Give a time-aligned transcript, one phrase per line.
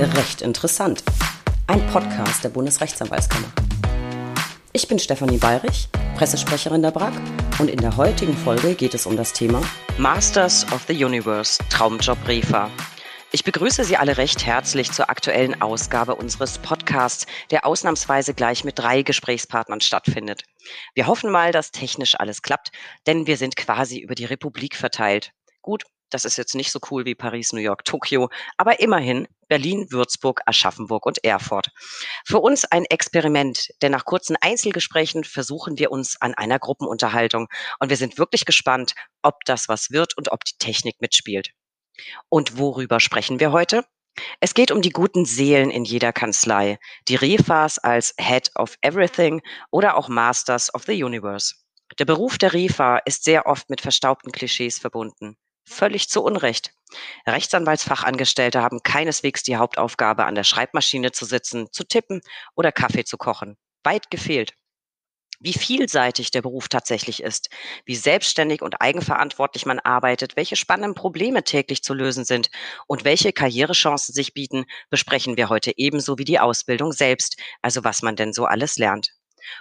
[0.00, 1.04] Recht interessant.
[1.66, 3.48] Ein Podcast der Bundesrechtsanwaltskammer.
[4.72, 7.12] Ich bin Stefanie Bayrich, Pressesprecherin der BRAG
[7.58, 9.60] und in der heutigen Folge geht es um das Thema
[9.98, 12.70] Masters of the Universe, Traumjob Refa.
[13.30, 18.78] Ich begrüße Sie alle recht herzlich zur aktuellen Ausgabe unseres Podcasts, der ausnahmsweise gleich mit
[18.78, 20.44] drei Gesprächspartnern stattfindet.
[20.94, 22.70] Wir hoffen mal, dass technisch alles klappt,
[23.06, 25.32] denn wir sind quasi über die Republik verteilt.
[25.60, 29.88] Gut, das ist jetzt nicht so cool wie Paris, New York, Tokio, aber immerhin Berlin,
[29.90, 31.66] Würzburg, Aschaffenburg und Erfurt.
[32.24, 37.48] Für uns ein Experiment, denn nach kurzen Einzelgesprächen versuchen wir uns an einer Gruppenunterhaltung
[37.80, 41.50] und wir sind wirklich gespannt, ob das was wird und ob die Technik mitspielt.
[42.28, 43.84] Und worüber sprechen wir heute?
[44.38, 46.78] Es geht um die guten Seelen in jeder Kanzlei,
[47.08, 49.42] die Refas als Head of Everything
[49.72, 51.54] oder auch Masters of the Universe.
[51.98, 55.36] Der Beruf der Refa ist sehr oft mit verstaubten Klischees verbunden.
[55.64, 56.72] Völlig zu Unrecht.
[57.26, 62.20] Rechtsanwaltsfachangestellte haben keineswegs die Hauptaufgabe, an der Schreibmaschine zu sitzen, zu tippen
[62.56, 63.56] oder Kaffee zu kochen.
[63.84, 64.54] Weit gefehlt.
[65.40, 67.50] Wie vielseitig der Beruf tatsächlich ist,
[67.86, 72.50] wie selbstständig und eigenverantwortlich man arbeitet, welche spannenden Probleme täglich zu lösen sind
[72.86, 78.02] und welche Karrierechancen sich bieten, besprechen wir heute ebenso wie die Ausbildung selbst, also was
[78.02, 79.12] man denn so alles lernt.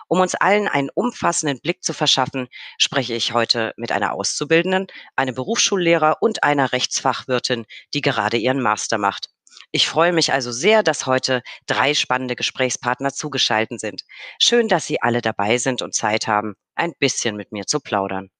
[0.08, 5.36] Um uns allen einen umfassenden Blick zu verschaffen, spreche ich heute mit einer Auszubildenden, einem
[5.36, 9.30] Berufsschullehrer und einer Rechtsfachwirtin, die gerade ihren Master macht.
[9.72, 14.04] Ich freue mich also sehr, dass heute drei spannende Gesprächspartner zugeschaltet sind.
[14.40, 18.32] Schön, dass Sie alle dabei sind und Zeit haben, ein bisschen mit mir zu plaudern.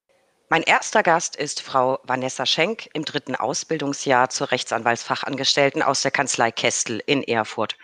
[0.52, 6.52] Mein erster Gast ist Frau Vanessa Schenk im dritten Ausbildungsjahr zur Rechtsanwaltsfachangestellten aus der Kanzlei
[6.52, 7.78] Kestel in Erfurt.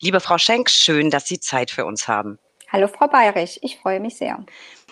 [0.00, 2.40] Liebe Frau Schenk, schön, dass Sie Zeit für uns haben.
[2.70, 4.44] Hallo Frau Bayrich, ich freue mich sehr.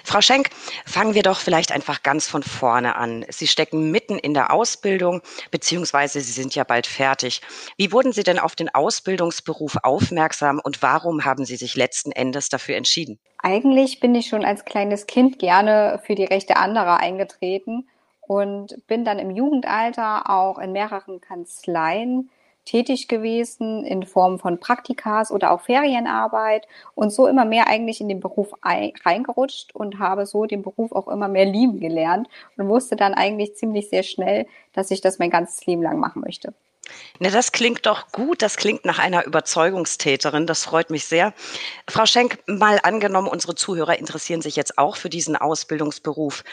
[0.03, 0.49] Frau Schenk,
[0.87, 3.27] fangen wir doch vielleicht einfach ganz von vorne an.
[3.29, 7.43] Sie stecken mitten in der Ausbildung, beziehungsweise Sie sind ja bald fertig.
[7.77, 12.49] Wie wurden Sie denn auf den Ausbildungsberuf aufmerksam und warum haben Sie sich letzten Endes
[12.49, 13.19] dafür entschieden?
[13.43, 17.89] Eigentlich bin ich schon als kleines Kind gerne für die Rechte anderer eingetreten
[18.21, 22.31] und bin dann im Jugendalter auch in mehreren Kanzleien
[22.67, 28.09] tätig gewesen in Form von Praktikas oder auch Ferienarbeit und so immer mehr eigentlich in
[28.09, 32.29] den Beruf reingerutscht und habe so den Beruf auch immer mehr lieben gelernt
[32.59, 36.23] und wusste dann eigentlich ziemlich sehr schnell, dass ich das mein ganzes Leben lang machen
[36.23, 36.53] möchte.
[37.19, 38.43] Na, das klingt doch gut.
[38.43, 40.47] Das klingt nach einer Überzeugungstäterin.
[40.47, 41.35] Das freut mich sehr.
[41.89, 46.45] Frau Schenk, mal angenommen, unsere Zuhörer interessieren sich jetzt auch für diesen Ausbildungsberuf.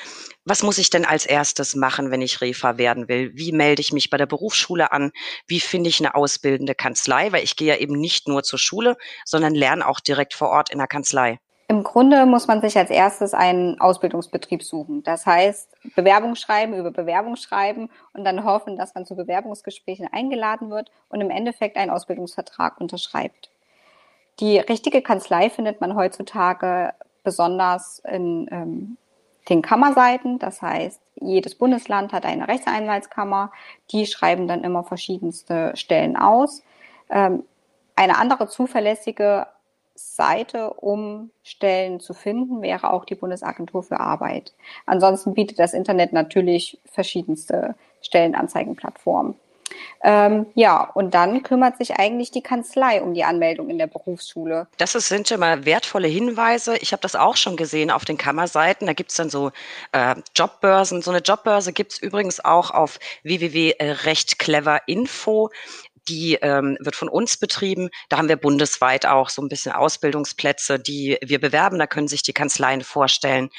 [0.45, 3.31] Was muss ich denn als erstes machen, wenn ich Refa werden will?
[3.35, 5.11] Wie melde ich mich bei der Berufsschule an?
[5.47, 7.31] Wie finde ich eine ausbildende Kanzlei?
[7.31, 10.69] Weil ich gehe ja eben nicht nur zur Schule, sondern lerne auch direkt vor Ort
[10.71, 11.39] in der Kanzlei.
[11.73, 15.01] Im Grunde muss man sich als erstes einen Ausbildungsbetrieb suchen.
[15.01, 20.69] Das heißt, Bewerbung schreiben über Bewerbung schreiben und dann hoffen, dass man zu Bewerbungsgesprächen eingeladen
[20.69, 23.49] wird und im Endeffekt einen Ausbildungsvertrag unterschreibt.
[24.39, 28.97] Die richtige Kanzlei findet man heutzutage besonders in ähm,
[29.49, 30.37] den Kammerseiten.
[30.37, 33.51] Das heißt, jedes Bundesland hat eine Rechtseinwaltskammer.
[33.89, 36.61] Die schreiben dann immer verschiedenste Stellen aus.
[37.09, 37.43] Ähm,
[37.95, 39.47] eine andere zuverlässige
[39.95, 44.53] Seite, um Stellen zu finden, wäre auch die Bundesagentur für Arbeit.
[44.85, 49.35] Ansonsten bietet das Internet natürlich verschiedenste Stellenanzeigenplattformen.
[50.03, 54.67] Ähm, ja, und dann kümmert sich eigentlich die Kanzlei um die Anmeldung in der Berufsschule.
[54.77, 56.75] Das ist, sind schon mal wertvolle Hinweise.
[56.77, 58.87] Ich habe das auch schon gesehen auf den Kammerseiten.
[58.87, 59.51] Da gibt es dann so
[59.93, 61.01] äh, Jobbörsen.
[61.01, 65.51] So eine Jobbörse gibt es übrigens auch auf www.rechtcleverinfo
[66.07, 67.89] die ähm, wird von uns betrieben.
[68.09, 71.79] Da haben wir bundesweit auch so ein bisschen Ausbildungsplätze, die wir bewerben.
[71.79, 73.49] Da können sich die Kanzleien vorstellen.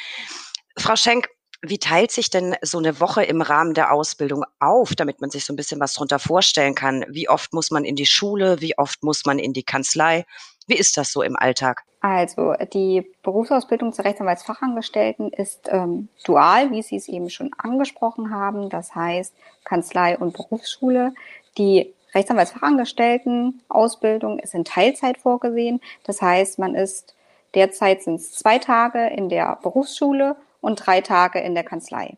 [0.76, 1.28] Frau Schenk,
[1.62, 5.44] wie teilt sich denn so eine Woche im Rahmen der Ausbildung auf, damit man sich
[5.46, 7.06] so ein bisschen was drunter vorstellen kann?
[7.08, 8.60] Wie oft muss man in die Schule?
[8.60, 10.26] Wie oft muss man in die Kanzlei?
[10.66, 11.82] Wie ist das so im Alltag?
[12.00, 18.68] Also die Berufsausbildung zur Rechtsanwaltsfachangestellten ist ähm, dual, wie Sie es eben schon angesprochen haben.
[18.68, 19.34] Das heißt
[19.64, 21.14] Kanzlei und Berufsschule.
[21.56, 25.82] Die Rechtsanwaltsfachangestellten-Ausbildung ist in Teilzeit vorgesehen.
[26.04, 27.14] Das heißt, man ist
[27.54, 32.16] derzeit sind es zwei Tage in der Berufsschule und drei Tage in der Kanzlei.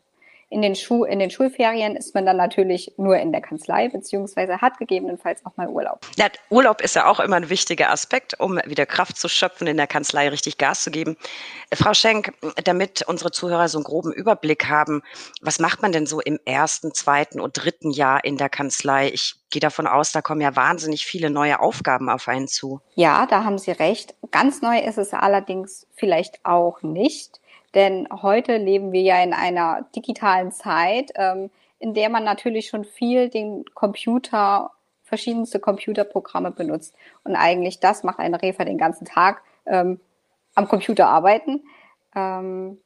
[0.49, 4.61] In den, Schu in den Schulferien ist man dann natürlich nur in der Kanzlei, beziehungsweise
[4.61, 6.07] hat gegebenenfalls auch mal Urlaub.
[6.17, 9.77] Ja, Urlaub ist ja auch immer ein wichtiger Aspekt, um wieder Kraft zu schöpfen, in
[9.77, 11.17] der Kanzlei richtig Gas zu geben.
[11.75, 12.33] Frau Schenk,
[12.63, 15.03] damit unsere Zuhörer so einen groben Überblick haben,
[15.41, 19.09] was macht man denn so im ersten, zweiten und dritten Jahr in der Kanzlei?
[19.09, 22.81] Ich gehe davon aus, da kommen ja wahnsinnig viele neue Aufgaben auf einen zu.
[22.95, 24.15] Ja, da haben Sie recht.
[24.31, 27.41] Ganz neu ist es allerdings vielleicht auch nicht.
[27.77, 32.85] Denn heute leben wir ja in einer digitalen Zeit, ähm, in der man natürlich schon
[32.85, 34.71] viel den Computer
[35.05, 36.97] verschiedenste Computerprogramme benutzt.
[37.23, 40.01] Und eigentlich das macht eine Refa den ganzen Tag ähm,
[40.55, 41.65] am Computer arbeiten.
[42.15, 42.81] Ähm,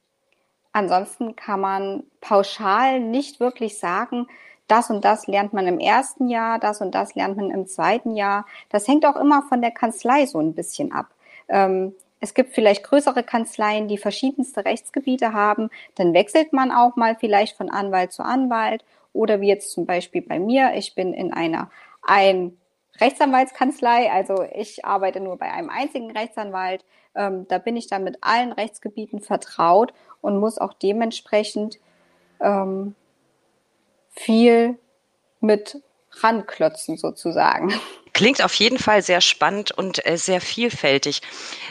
[0.73, 4.27] ansonsten kann man pauschal nicht wirklich sagen,
[4.67, 8.17] das und das lernt man im ersten Jahr, das und das lernt man im zweiten
[8.17, 8.45] Jahr.
[8.71, 11.07] Das hängt auch immer von der Kanzlei so ein bisschen ab.
[11.49, 15.71] Ähm, es gibt vielleicht größere Kanzleien, die verschiedenste Rechtsgebiete haben.
[15.95, 18.85] Dann wechselt man auch mal vielleicht von Anwalt zu Anwalt.
[19.13, 20.73] Oder wie jetzt zum Beispiel bei mir.
[20.75, 21.71] Ich bin in einer
[22.03, 22.57] ein
[23.01, 26.85] Rechtsanwaltskanzlei, also ich arbeite nur bei einem einzigen Rechtsanwalt.
[27.15, 31.79] Ähm, da bin ich dann mit allen Rechtsgebieten vertraut und muss auch dementsprechend
[32.41, 32.95] ähm,
[34.11, 34.79] viel
[35.41, 35.83] mit
[36.13, 37.73] ranklötzen sozusagen.
[38.21, 41.23] Klingt auf jeden Fall sehr spannend und äh, sehr vielfältig.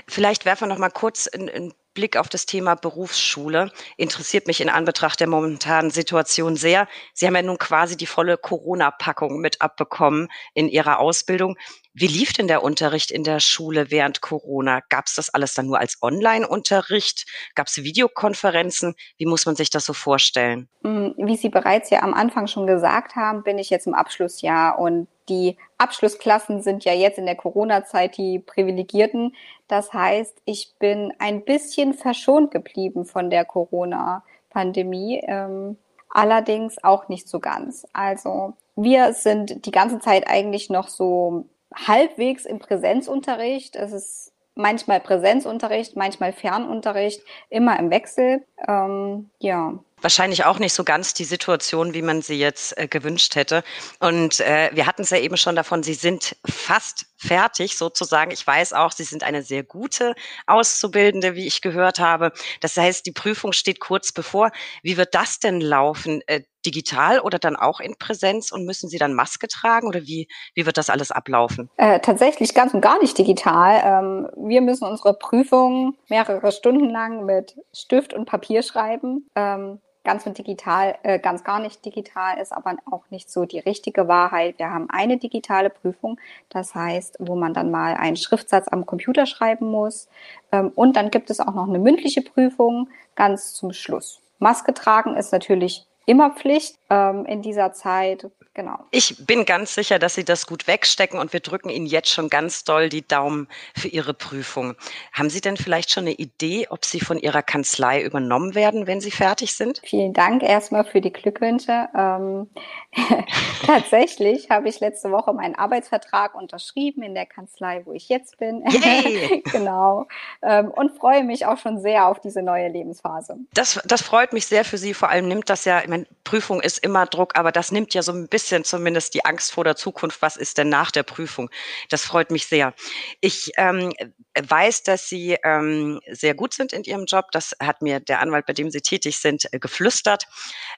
[0.07, 3.71] Vielleicht werfen wir noch mal kurz einen Blick auf das Thema Berufsschule.
[3.97, 6.87] Interessiert mich in Anbetracht der momentanen Situation sehr.
[7.13, 11.55] Sie haben ja nun quasi die volle Corona-Packung mit abbekommen in Ihrer Ausbildung.
[11.93, 14.81] Wie lief denn der Unterricht in der Schule während Corona?
[14.89, 17.27] Gab es das alles dann nur als Online-Unterricht?
[17.53, 18.95] Gab es Videokonferenzen?
[19.17, 20.67] Wie muss man sich das so vorstellen?
[20.81, 24.79] Mm, wie Sie bereits ja am Anfang schon gesagt haben, bin ich jetzt im Abschlussjahr
[24.79, 29.35] und die Abschlussklassen sind ja jetzt in der Corona-Zeit die Privilegierten.
[29.67, 35.21] Das heißt, ich bin ein bisschen verschont geblieben von der Corona-Pandemie.
[35.25, 35.77] Ähm,
[36.09, 37.85] allerdings auch nicht so ganz.
[37.93, 43.75] Also wir sind die ganze Zeit eigentlich noch so halbwegs im Präsenzunterricht.
[43.75, 48.45] Es ist manchmal Präsenzunterricht, manchmal Fernunterricht, immer im Wechsel.
[48.67, 53.35] Ähm, ja, wahrscheinlich auch nicht so ganz die Situation, wie man sie jetzt äh, gewünscht
[53.35, 53.63] hätte.
[53.99, 58.31] Und äh, wir hatten es ja eben schon davon, Sie sind fast fertig sozusagen.
[58.31, 60.15] Ich weiß auch, Sie sind eine sehr gute
[60.47, 62.31] Auszubildende, wie ich gehört habe.
[62.61, 64.51] Das heißt, die Prüfung steht kurz bevor.
[64.83, 66.21] Wie wird das denn laufen?
[66.27, 70.27] Äh, digital oder dann auch in Präsenz und müssen Sie dann Maske tragen oder wie,
[70.55, 71.69] wie wird das alles ablaufen?
[71.77, 73.81] Äh, tatsächlich ganz und gar nicht digital.
[73.83, 79.27] Ähm, wir müssen unsere Prüfung mehrere Stunden lang mit Stift und Papier schreiben.
[79.35, 83.59] Ähm, ganz und digital, äh, ganz gar nicht digital ist aber auch nicht so die
[83.59, 84.57] richtige Wahrheit.
[84.57, 86.19] Wir haben eine digitale Prüfung,
[86.49, 90.09] das heißt, wo man dann mal einen Schriftsatz am Computer schreiben muss.
[90.51, 94.19] Ähm, und dann gibt es auch noch eine mündliche Prüfung ganz zum Schluss.
[94.39, 98.31] Maske tragen ist natürlich immer Pflicht ähm, in dieser Zeit.
[98.55, 98.79] Genau.
[98.91, 102.29] Ich bin ganz sicher, dass Sie das gut wegstecken und wir drücken Ihnen jetzt schon
[102.29, 104.75] ganz doll die Daumen für Ihre Prüfung.
[105.13, 109.01] Haben Sie denn vielleicht schon eine Idee, ob Sie von Ihrer Kanzlei übernommen werden, wenn
[109.01, 109.81] Sie fertig sind?
[109.85, 111.87] Vielen Dank erstmal für die Glückwünsche.
[111.95, 112.49] Ähm,
[113.65, 118.63] tatsächlich habe ich letzte Woche meinen Arbeitsvertrag unterschrieben in der Kanzlei, wo ich jetzt bin.
[119.51, 120.07] genau.
[120.41, 123.37] Ähm, und freue mich auch schon sehr auf diese neue Lebensphase.
[123.53, 124.93] Das, das freut mich sehr für Sie.
[124.93, 128.01] Vor allem nimmt das ja, ich meine, Prüfung ist immer Druck, aber das nimmt ja
[128.01, 131.03] so ein bisschen bisschen zumindest die Angst vor der Zukunft, was ist denn nach der
[131.03, 131.51] Prüfung.
[131.89, 132.73] Das freut mich sehr.
[133.21, 133.93] Ich ähm,
[134.39, 137.25] weiß, dass Sie ähm, sehr gut sind in Ihrem Job.
[137.31, 140.25] Das hat mir der Anwalt, bei dem Sie tätig sind, äh, geflüstert.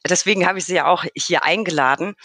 [0.07, 2.15] Deswegen habe ich Sie ja auch hier eingeladen.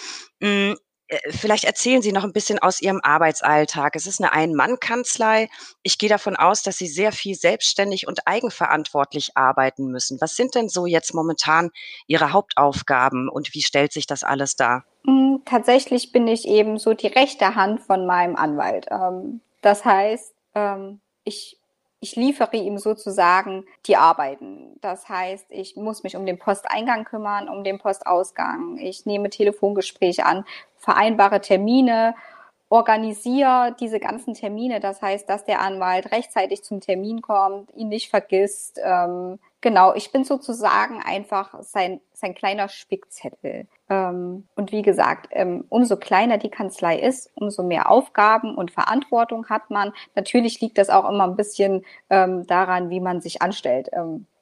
[1.08, 3.96] Äh, vielleicht erzählen Sie noch ein bisschen aus Ihrem Arbeitsalltag.
[3.96, 5.48] Es ist eine Ein-Mann-Kanzlei.
[5.82, 10.20] Ich gehe davon aus, dass Sie sehr viel selbstständig und eigenverantwortlich arbeiten müssen.
[10.20, 11.70] Was sind denn so jetzt momentan
[12.06, 14.84] Ihre Hauptaufgaben und wie stellt sich das alles dar?
[15.04, 18.86] Hm, tatsächlich bin ich eben so die rechte Hand von meinem Anwalt.
[18.90, 21.58] Ähm, das heißt, ähm, ich
[22.00, 24.78] ich liefere ihm sozusagen die Arbeiten.
[24.80, 28.78] Das heißt, ich muss mich um den Posteingang kümmern, um den Postausgang.
[28.78, 30.44] Ich nehme Telefongespräche an,
[30.76, 32.14] vereinbare Termine,
[32.68, 34.80] organisiere diese ganzen Termine.
[34.80, 38.80] Das heißt, dass der Anwalt rechtzeitig zum Termin kommt, ihn nicht vergisst.
[38.82, 43.66] Ähm, genau, ich bin sozusagen einfach sein, sein kleiner Spickzettel.
[43.88, 49.48] Ähm, und wie gesagt, ähm, umso kleiner die Kanzlei ist, umso mehr Aufgaben und Verantwortung
[49.48, 49.92] hat man.
[50.14, 53.90] Natürlich liegt das auch immer ein bisschen ähm, daran, wie man sich anstellt.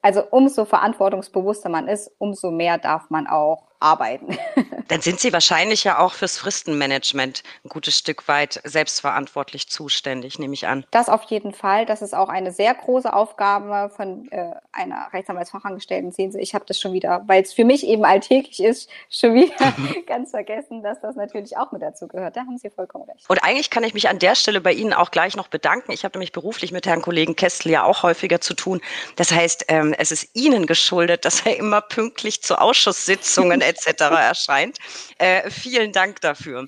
[0.01, 4.37] Also umso verantwortungsbewusster man ist, umso mehr darf man auch arbeiten.
[4.87, 10.53] Dann sind Sie wahrscheinlich ja auch fürs Fristenmanagement ein gutes Stück weit selbstverantwortlich zuständig, nehme
[10.53, 10.85] ich an.
[10.91, 11.85] Das auf jeden Fall.
[11.85, 16.11] Das ist auch eine sehr große Aufgabe von äh, einer Rechtsanwaltsfachangestellten.
[16.11, 19.33] Sehen Sie, ich habe das schon wieder, weil es für mich eben alltäglich ist, schon
[19.35, 19.75] wieder
[20.07, 22.35] ganz vergessen, dass das natürlich auch mit dazu gehört.
[22.35, 23.29] Da haben Sie vollkommen recht.
[23.29, 25.91] Und eigentlich kann ich mich an der Stelle bei Ihnen auch gleich noch bedanken.
[25.91, 28.81] Ich habe nämlich beruflich mit Herrn Kollegen Kessel ja auch häufiger zu tun.
[29.15, 33.85] Das heißt, ähm, es ist Ihnen geschuldet, dass er immer pünktlich zu Ausschusssitzungen etc.
[33.99, 34.79] erscheint.
[35.17, 36.65] Äh, vielen Dank dafür.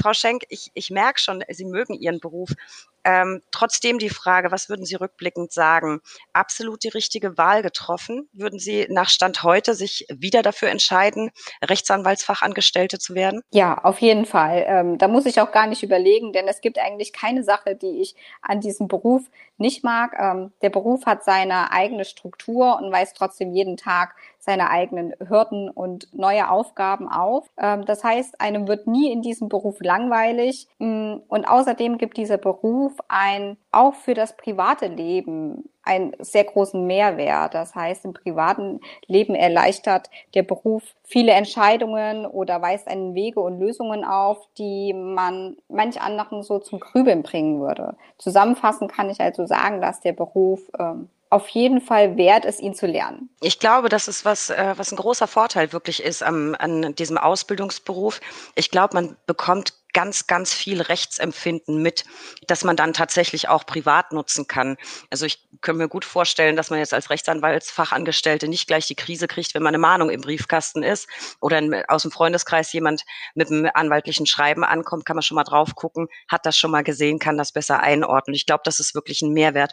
[0.00, 2.50] Frau Schenk, ich, ich merke schon, Sie mögen Ihren Beruf.
[3.04, 6.00] Ähm, trotzdem die Frage, was würden Sie rückblickend sagen?
[6.32, 8.28] Absolut die richtige Wahl getroffen?
[8.32, 11.30] Würden Sie nach Stand heute sich wieder dafür entscheiden,
[11.64, 13.42] Rechtsanwaltsfachangestellte zu werden?
[13.52, 14.64] Ja, auf jeden Fall.
[14.66, 18.00] Ähm, da muss ich auch gar nicht überlegen, denn es gibt eigentlich keine Sache, die
[18.00, 19.22] ich an diesem Beruf
[19.56, 20.14] nicht mag.
[20.18, 24.14] Ähm, der Beruf hat seine eigene Struktur und weist trotzdem jeden Tag
[24.44, 27.48] seine eigenen Hürden und neue Aufgaben auf.
[27.56, 30.66] Ähm, das heißt, einem wird nie in diesem Beruf langweilig.
[30.78, 36.84] Mm, und außerdem gibt dieser Beruf ein auch für das private Leben einen sehr großen
[36.84, 37.54] Mehrwert.
[37.54, 43.60] Das heißt, im privaten Leben erleichtert der Beruf viele Entscheidungen oder weist einen Wege und
[43.60, 47.96] Lösungen auf, die man manch anderen so zum Grübeln bringen würde.
[48.18, 52.74] Zusammenfassend kann ich also sagen, dass der Beruf ähm, auf jeden Fall wert ist, ihn
[52.74, 53.30] zu lernen.
[53.40, 57.16] Ich glaube, das ist was, äh, was ein großer Vorteil wirklich ist am, an diesem
[57.16, 58.20] Ausbildungsberuf.
[58.54, 62.04] Ich glaube, man bekommt ganz, ganz viel Rechtsempfinden mit,
[62.46, 64.76] dass man dann tatsächlich auch privat nutzen kann.
[65.10, 69.26] Also ich kann mir gut vorstellen, dass man jetzt als Rechtsanwaltsfachangestellte nicht gleich die Krise
[69.26, 71.08] kriegt, wenn man eine Mahnung im Briefkasten ist
[71.40, 75.44] oder in, aus dem Freundeskreis jemand mit einem anwaltlichen Schreiben ankommt, kann man schon mal
[75.44, 78.34] drauf gucken, hat das schon mal gesehen, kann das besser einordnen.
[78.34, 79.72] Ich glaube, das ist wirklich ein Mehrwert.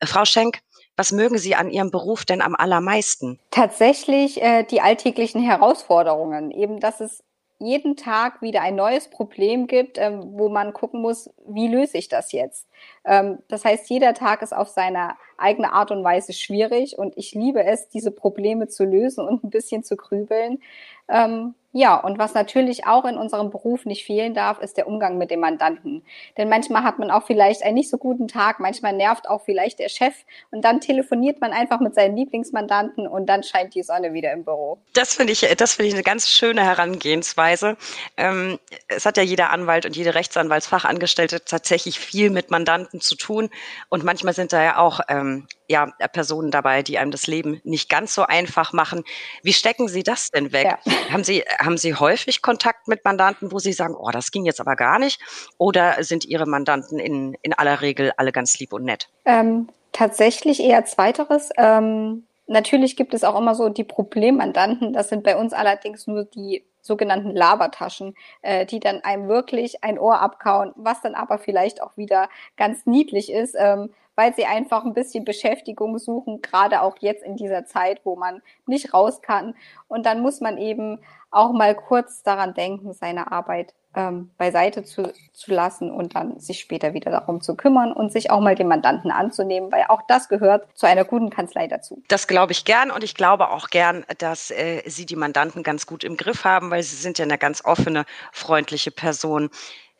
[0.00, 0.60] Äh, Frau Schenk,
[0.96, 3.38] was mögen Sie an Ihrem Beruf denn am allermeisten?
[3.50, 6.50] Tatsächlich äh, die alltäglichen Herausforderungen.
[6.50, 7.24] Eben, dass es
[7.58, 12.08] jeden Tag wieder ein neues Problem gibt, ähm, wo man gucken muss, wie löse ich
[12.08, 12.68] das jetzt?
[13.04, 17.32] Ähm, das heißt, jeder Tag ist auf seine eigene Art und Weise schwierig und ich
[17.32, 20.60] liebe es, diese Probleme zu lösen und ein bisschen zu grübeln.
[21.08, 25.18] Ähm, ja, und was natürlich auch in unserem Beruf nicht fehlen darf, ist der Umgang
[25.18, 26.04] mit dem Mandanten.
[26.38, 29.80] Denn manchmal hat man auch vielleicht einen nicht so guten Tag, manchmal nervt auch vielleicht
[29.80, 30.14] der Chef
[30.52, 34.44] und dann telefoniert man einfach mit seinen Lieblingsmandanten und dann scheint die Sonne wieder im
[34.44, 34.78] Büro.
[34.92, 37.76] Das finde ich, das finde ich eine ganz schöne Herangehensweise.
[38.16, 43.50] Ähm, es hat ja jeder Anwalt und jede Rechtsanwaltsfachangestellte tatsächlich viel mit Mandanten zu tun
[43.88, 47.88] und manchmal sind da ja auch ähm, ja, Personen dabei, die einem das Leben nicht
[47.88, 49.02] ganz so einfach machen.
[49.42, 50.76] Wie stecken Sie das denn weg?
[50.84, 50.92] Ja.
[51.10, 54.60] Haben Sie, haben Sie häufig Kontakt mit Mandanten, wo Sie sagen, oh, das ging jetzt
[54.60, 55.20] aber gar nicht?
[55.58, 59.08] Oder sind Ihre Mandanten in, in aller Regel alle ganz lieb und nett?
[59.24, 61.50] Ähm, tatsächlich eher zweiteres.
[61.56, 64.92] Ähm, natürlich gibt es auch immer so die Problemmandanten.
[64.92, 69.98] Das sind bei uns allerdings nur die sogenannten Labertaschen, äh, die dann einem wirklich ein
[69.98, 73.56] Ohr abkauen, was dann aber vielleicht auch wieder ganz niedlich ist.
[73.58, 78.14] Ähm, weil sie einfach ein bisschen Beschäftigung suchen, gerade auch jetzt in dieser Zeit, wo
[78.14, 79.56] man nicht raus kann.
[79.88, 81.00] Und dann muss man eben
[81.32, 86.60] auch mal kurz daran denken, seine Arbeit ähm, beiseite zu, zu lassen und dann sich
[86.60, 90.28] später wieder darum zu kümmern und sich auch mal den Mandanten anzunehmen, weil auch das
[90.28, 92.02] gehört zu einer guten Kanzlei dazu.
[92.08, 95.86] Das glaube ich gern und ich glaube auch gern, dass äh, Sie die Mandanten ganz
[95.86, 99.50] gut im Griff haben, weil Sie sind ja eine ganz offene, freundliche Person.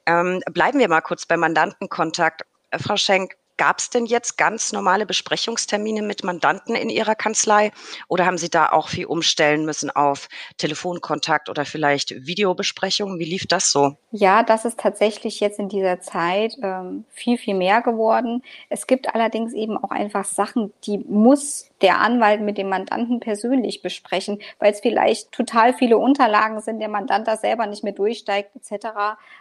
[0.07, 2.43] Ähm, bleiben wir mal kurz beim Mandantenkontakt.
[2.71, 7.71] Äh, Frau Schenk, Gab es denn jetzt ganz normale Besprechungstermine mit Mandanten in Ihrer Kanzlei
[8.09, 13.19] oder haben Sie da auch viel umstellen müssen auf Telefonkontakt oder vielleicht Videobesprechungen?
[13.19, 13.97] Wie lief das so?
[14.11, 18.43] Ja, das ist tatsächlich jetzt in dieser Zeit ähm, viel, viel mehr geworden.
[18.71, 23.83] Es gibt allerdings eben auch einfach Sachen, die muss der Anwalt mit dem Mandanten persönlich
[23.83, 28.53] besprechen, weil es vielleicht total viele Unterlagen sind, der Mandant da selber nicht mehr durchsteigt
[28.57, 28.87] etc.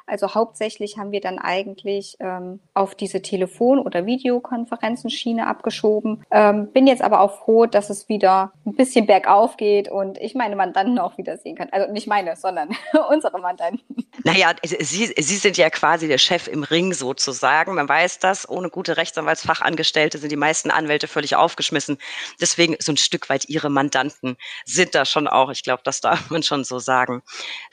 [0.06, 6.26] Also hauptsächlich haben wir dann eigentlich ähm, auf diese Telefon- oder Videokonferenzenschiene abgeschoben.
[6.32, 10.36] Ähm, bin jetzt aber auch froh, dass es wieder ein bisschen bergauf geht und ich
[10.36, 11.70] meine Mandanten auch wieder sehen kann.
[11.72, 12.76] Also nicht meine, sondern
[13.10, 14.06] unsere Mandanten.
[14.26, 17.74] Naja, Sie, Sie sind ja quasi der Chef im Ring sozusagen.
[17.74, 18.50] Man weiß das.
[18.50, 21.98] Ohne gute Rechtsanwaltsfachangestellte sind die meisten Anwälte völlig aufgeschmissen.
[22.40, 25.50] Deswegen so ein Stück weit Ihre Mandanten sind da schon auch.
[25.50, 27.24] Ich glaube, das darf man schon so sagen.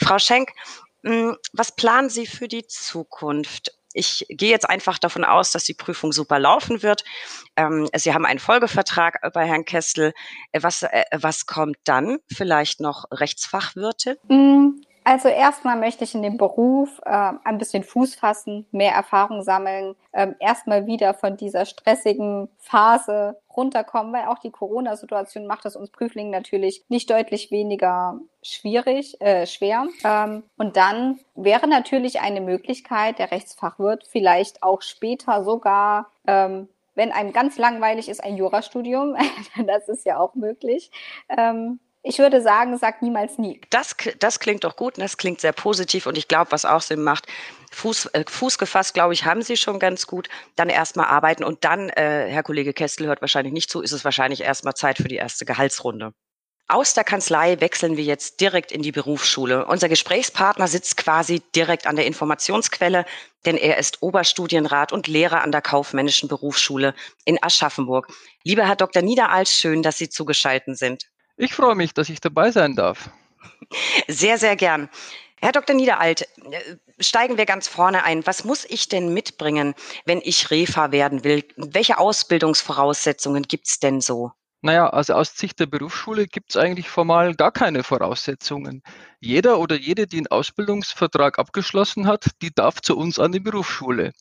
[0.01, 0.53] Frau Schenk,
[1.05, 3.73] hm, was planen Sie für die Zukunft?
[3.93, 7.03] Ich gehe jetzt einfach davon aus, dass die Prüfung super laufen wird.
[7.57, 10.13] Ähm, Sie haben einen Folgevertrag bei Herrn Kessel.
[10.53, 12.19] Äh, was, äh, was kommt dann?
[12.33, 14.19] Vielleicht noch Rechtsfachwirte?
[14.29, 19.43] Mm, also erstmal möchte ich in dem Beruf äh, ein bisschen Fuß fassen, mehr Erfahrung
[19.43, 25.75] sammeln, ähm, erstmal wieder von dieser stressigen Phase runterkommen, weil auch die Corona-Situation macht es
[25.75, 29.89] uns Prüflingen natürlich nicht deutlich weniger schwierig, äh, schwer.
[30.05, 37.11] Ähm, und dann wäre natürlich eine Möglichkeit, der Rechtsfachwirt vielleicht auch später sogar ähm, wenn
[37.13, 39.17] einem ganz langweilig ist, ein Jurastudium,
[39.67, 40.91] das ist ja auch möglich,
[41.37, 43.61] ähm, ich würde sagen, sag niemals nie.
[43.71, 46.81] Das, das klingt doch gut und das klingt sehr positiv und ich glaube, was auch
[46.81, 47.27] Sinn macht,
[47.73, 50.29] Fuß, äh, Fuß gefasst, glaube ich, haben Sie schon ganz gut.
[50.57, 54.05] Dann erstmal arbeiten und dann, äh, Herr Kollege Kestel hört wahrscheinlich nicht zu, ist es
[54.05, 56.13] wahrscheinlich erstmal Zeit für die erste Gehaltsrunde.
[56.69, 59.67] Aus der Kanzlei wechseln wir jetzt direkt in die Berufsschule.
[59.67, 63.07] Unser Gesprächspartner sitzt quasi direkt an der Informationsquelle,
[63.45, 68.07] denn er ist Oberstudienrat und Lehrer an der Kaufmännischen Berufsschule in Aschaffenburg.
[68.45, 69.03] Lieber Herr Dr.
[69.03, 71.10] Niederalt, schön, dass Sie zugeschaltet sind.
[71.41, 73.09] Ich freue mich, dass ich dabei sein darf.
[74.09, 74.91] Sehr, sehr gern.
[75.41, 75.75] Herr Dr.
[75.75, 78.27] Niederalt, äh, steigen wir ganz vorne ein.
[78.27, 81.43] Was muss ich denn mitbringen, wenn ich Refa werden will?
[81.57, 84.33] Welche Ausbildungsvoraussetzungen gibt es denn so?
[84.61, 88.83] Naja, also aus Sicht der Berufsschule gibt es eigentlich formal gar keine Voraussetzungen.
[89.19, 94.13] Jeder oder jede, die einen Ausbildungsvertrag abgeschlossen hat, die darf zu uns an die Berufsschule.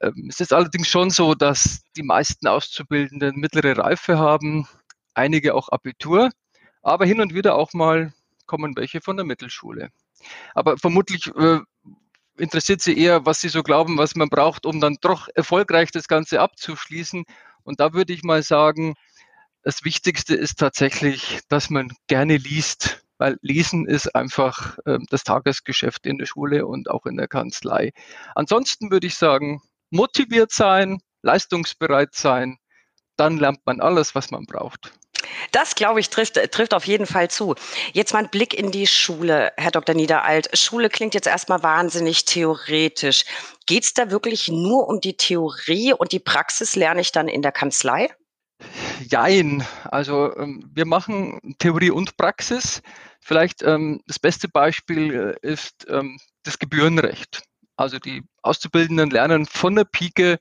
[0.00, 4.66] Ähm, es ist allerdings schon so, dass die meisten Auszubildenden mittlere Reife haben,
[5.14, 6.30] einige auch Abitur,
[6.82, 8.12] aber hin und wieder auch mal
[8.46, 9.90] kommen welche von der Mittelschule.
[10.54, 11.60] Aber vermutlich äh,
[12.36, 16.08] interessiert sie eher, was sie so glauben, was man braucht, um dann doch erfolgreich das
[16.08, 17.24] Ganze abzuschließen.
[17.62, 18.94] Und da würde ich mal sagen,
[19.62, 26.06] das Wichtigste ist tatsächlich, dass man gerne liest, weil Lesen ist einfach äh, das Tagesgeschäft
[26.06, 27.92] in der Schule und auch in der Kanzlei.
[28.34, 32.58] Ansonsten würde ich sagen, motiviert sein, leistungsbereit sein,
[33.16, 34.92] dann lernt man alles, was man braucht.
[35.50, 37.54] Das, glaube ich, trifft, trifft auf jeden Fall zu.
[37.92, 39.94] Jetzt mal ein Blick in die Schule, Herr Dr.
[39.94, 40.56] Niederalt.
[40.56, 43.24] Schule klingt jetzt erstmal wahnsinnig theoretisch.
[43.66, 47.42] Geht es da wirklich nur um die Theorie und die Praxis lerne ich dann in
[47.42, 48.08] der Kanzlei?
[49.08, 49.66] Jein.
[49.84, 52.82] Also ähm, wir machen Theorie und Praxis.
[53.20, 57.42] Vielleicht ähm, das beste Beispiel äh, ist ähm, das Gebührenrecht.
[57.76, 60.38] Also die Auszubildenden lernen von der Pike,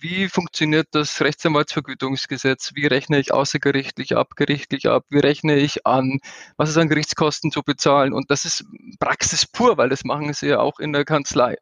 [0.00, 6.20] wie funktioniert das Rechtsanwaltsvergütungsgesetz, wie rechne ich außergerichtlich ab, gerichtlich ab, wie rechne ich an,
[6.56, 8.12] was ist an Gerichtskosten zu bezahlen.
[8.12, 8.64] Und das ist
[8.98, 11.56] Praxis pur, weil das machen sie ja auch in der Kanzlei.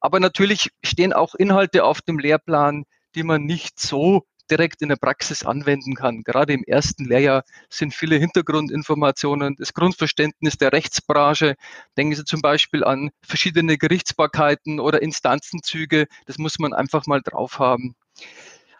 [0.00, 4.96] Aber natürlich stehen auch Inhalte auf dem Lehrplan, die man nicht so direkt in der
[4.96, 6.22] Praxis anwenden kann.
[6.22, 11.56] Gerade im ersten Lehrjahr sind viele Hintergrundinformationen, das Grundverständnis der Rechtsbranche.
[11.96, 16.06] Denken Sie zum Beispiel an verschiedene Gerichtsbarkeiten oder Instanzenzüge.
[16.26, 17.94] Das muss man einfach mal drauf haben.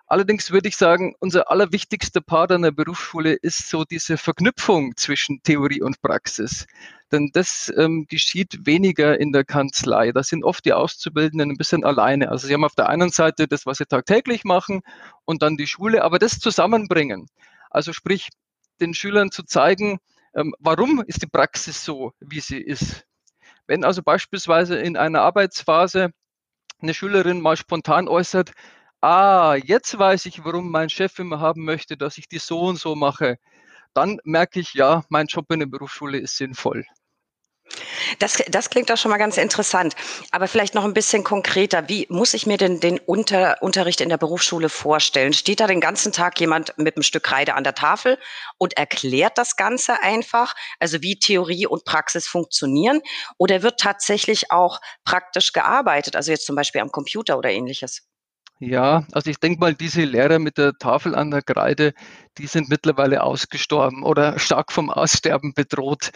[0.07, 5.43] Allerdings würde ich sagen, unser allerwichtigster Part an der Berufsschule ist so diese Verknüpfung zwischen
[5.43, 6.67] Theorie und Praxis.
[7.11, 10.13] Denn das ähm, geschieht weniger in der Kanzlei.
[10.13, 12.29] Da sind oft die Auszubildenden ein bisschen alleine.
[12.31, 14.83] Also sie haben auf der einen Seite das, was sie tagtäglich machen
[15.25, 17.29] und dann die Schule, aber das zusammenbringen.
[17.71, 18.29] Also sprich,
[18.81, 19.99] den Schülern zu zeigen,
[20.35, 23.07] ähm, warum ist die Praxis so, wie sie ist.
[23.67, 26.11] Wenn also beispielsweise in einer Arbeitsphase
[26.81, 28.53] eine Schülerin mal spontan äußert,
[29.05, 32.79] ah, jetzt weiß ich, warum mein Chef immer haben möchte, dass ich die so und
[32.79, 33.37] so mache,
[33.93, 36.87] dann merke ich, ja, mein Job in der Berufsschule ist sinnvoll.
[38.19, 39.95] Das, das klingt doch schon mal ganz interessant.
[40.31, 41.89] Aber vielleicht noch ein bisschen konkreter.
[41.89, 45.33] Wie muss ich mir denn den Unter, Unterricht in der Berufsschule vorstellen?
[45.33, 48.19] Steht da den ganzen Tag jemand mit einem Stück Kreide an der Tafel
[48.59, 50.55] und erklärt das Ganze einfach?
[50.79, 53.01] Also wie Theorie und Praxis funktionieren?
[53.39, 56.17] Oder wird tatsächlich auch praktisch gearbeitet?
[56.17, 58.03] Also jetzt zum Beispiel am Computer oder ähnliches?
[58.61, 61.93] Ja, also ich denke mal, diese Lehrer mit der Tafel an der Kreide,
[62.39, 66.11] die sind mittlerweile ausgestorben oder stark vom Aussterben bedroht.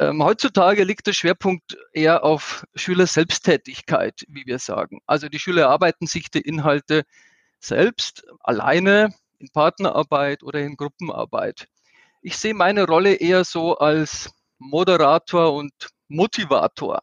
[0.00, 5.00] Ähm, heutzutage liegt der Schwerpunkt eher auf Schüler-Selbsttätigkeit, wie wir sagen.
[5.06, 7.04] Also die Schüler erarbeiten sich die Inhalte
[7.60, 11.66] selbst, alleine, in Partnerarbeit oder in Gruppenarbeit.
[12.22, 15.72] Ich sehe meine Rolle eher so als Moderator und
[16.08, 17.00] Motivator.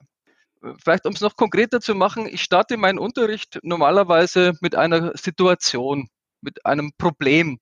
[0.83, 6.07] Vielleicht, um es noch konkreter zu machen, ich starte meinen Unterricht normalerweise mit einer Situation,
[6.41, 7.59] mit einem Problem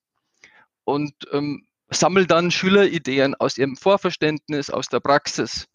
[0.84, 5.68] und ähm, sammle dann Schülerideen aus ihrem Vorverständnis, aus der Praxis.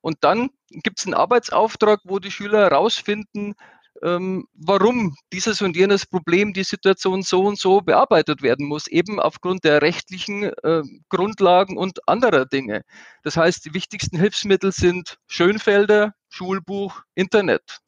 [0.00, 3.54] Und dann gibt es einen Arbeitsauftrag, wo die Schüler herausfinden,
[4.02, 9.18] ähm, warum dieses und jenes Problem, die Situation so und so bearbeitet werden muss, eben
[9.18, 12.82] aufgrund der rechtlichen äh, Grundlagen und anderer Dinge.
[13.22, 17.80] Das heißt, die wichtigsten Hilfsmittel sind Schönfelder, Schulbuch, Internet.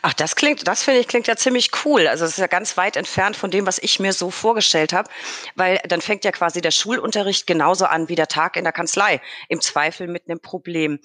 [0.00, 2.06] Ach, das klingt, das finde ich klingt ja ziemlich cool.
[2.06, 5.10] Also es ist ja ganz weit entfernt von dem, was ich mir so vorgestellt habe,
[5.56, 9.20] weil dann fängt ja quasi der Schulunterricht genauso an wie der Tag in der Kanzlei,
[9.48, 11.00] im Zweifel mit einem Problem.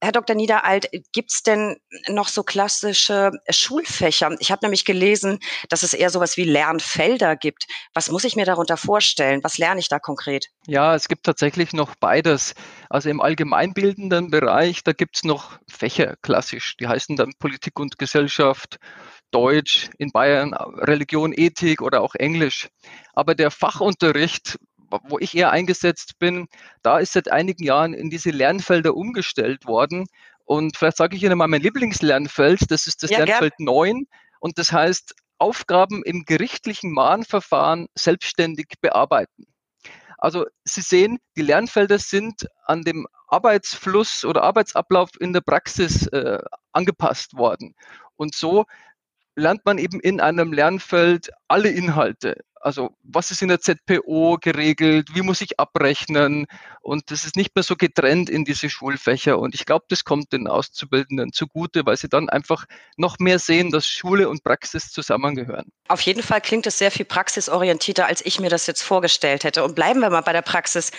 [0.00, 0.36] Herr Dr.
[0.36, 1.76] Niederalt, gibt es denn
[2.08, 4.36] noch so klassische Schulfächer?
[4.38, 7.66] Ich habe nämlich gelesen, dass es eher sowas wie Lernfelder gibt.
[7.94, 9.42] Was muss ich mir darunter vorstellen?
[9.42, 10.50] Was lerne ich da konkret?
[10.66, 12.54] Ja, es gibt tatsächlich noch beides.
[12.88, 16.76] Also im allgemeinbildenden Bereich, da gibt es noch Fächer klassisch.
[16.76, 18.78] Die heißen dann Politik und Gesellschaft,
[19.32, 22.68] Deutsch, in Bayern Religion, Ethik oder auch Englisch.
[23.14, 24.58] Aber der Fachunterricht
[25.04, 26.48] wo ich eher eingesetzt bin,
[26.82, 30.06] da ist seit einigen Jahren in diese Lernfelder umgestellt worden.
[30.44, 33.66] Und vielleicht sage ich Ihnen mal mein Lieblingslernfeld, das ist das ja, Lernfeld gern.
[33.66, 34.06] 9.
[34.40, 39.46] Und das heißt, Aufgaben im gerichtlichen Mahnverfahren selbstständig bearbeiten.
[40.18, 46.40] Also Sie sehen, die Lernfelder sind an dem Arbeitsfluss oder Arbeitsablauf in der Praxis äh,
[46.72, 47.74] angepasst worden.
[48.16, 48.64] Und so
[49.36, 52.36] lernt man eben in einem Lernfeld alle Inhalte.
[52.60, 56.46] Also was ist in der ZPO geregelt, wie muss ich abrechnen
[56.80, 60.32] und das ist nicht mehr so getrennt in diese Schulfächer und ich glaube, das kommt
[60.32, 62.64] den Auszubildenden zugute, weil sie dann einfach
[62.96, 65.70] noch mehr sehen, dass Schule und Praxis zusammengehören.
[65.88, 69.64] Auf jeden Fall klingt es sehr viel praxisorientierter, als ich mir das jetzt vorgestellt hätte.
[69.64, 70.90] Und bleiben wir mal bei der Praxis.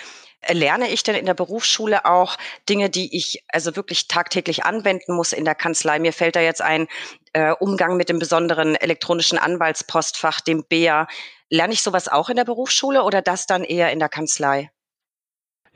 [0.48, 2.38] Lerne ich denn in der Berufsschule auch
[2.70, 6.00] Dinge, die ich also wirklich tagtäglich anwenden muss in der Kanzlei?
[6.00, 6.88] Mir fällt da jetzt ein
[7.34, 11.08] äh, Umgang mit dem besonderen elektronischen Anwaltspostfach, dem BEA.
[11.50, 14.72] Lerne ich sowas auch in der Berufsschule oder das dann eher in der Kanzlei?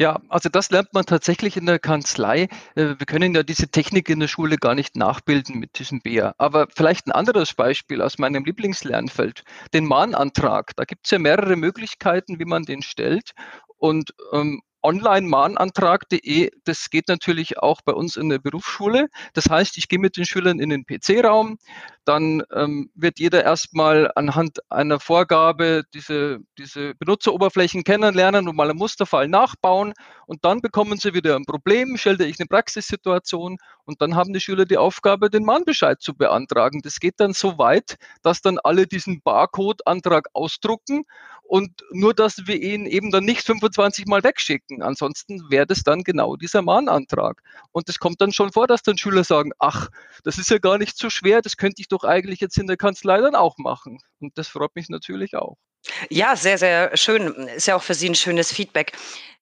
[0.04, 2.50] Ja, also das lernt man tatsächlich in der Kanzlei.
[2.76, 6.36] Äh, wir können ja diese Technik in der Schule gar nicht nachbilden mit diesem BEA.
[6.38, 10.76] Aber vielleicht ein anderes Beispiel aus meinem Lieblingslernfeld, den Mahnantrag.
[10.76, 13.32] Da gibt es ja mehrere Möglichkeiten, wie man den stellt.
[13.78, 19.08] Und ähm, online-mahnantrag.de, das geht natürlich auch bei uns in der Berufsschule.
[19.34, 21.58] Das heißt, ich gehe mit den Schülern in den PC-Raum,
[22.06, 28.78] dann ähm, wird jeder erstmal anhand einer Vorgabe diese, diese Benutzeroberflächen kennenlernen und mal einen
[28.78, 29.94] Musterfall nachbauen
[30.26, 34.42] und dann bekommen sie wieder ein Problem, stelle ich eine Praxissituation und dann haben die
[34.42, 36.82] Schüler die Aufgabe, den Mahnbescheid zu beantragen.
[36.84, 41.06] Das geht dann so weit, dass dann alle diesen Barcode-Antrag ausdrucken
[41.44, 44.73] und nur, dass wir ihn eben dann nicht 25 Mal wegschicken.
[44.82, 47.42] Ansonsten wäre das dann genau dieser Mahnantrag.
[47.72, 49.90] Und es kommt dann schon vor, dass dann Schüler sagen, ach,
[50.24, 52.78] das ist ja gar nicht so schwer, das könnte ich doch eigentlich jetzt in der
[52.78, 54.00] Kanzlei dann auch machen.
[54.20, 55.58] Und das freut mich natürlich auch.
[56.10, 57.28] Ja, sehr, sehr schön.
[57.56, 58.94] Ist ja auch für Sie ein schönes Feedback.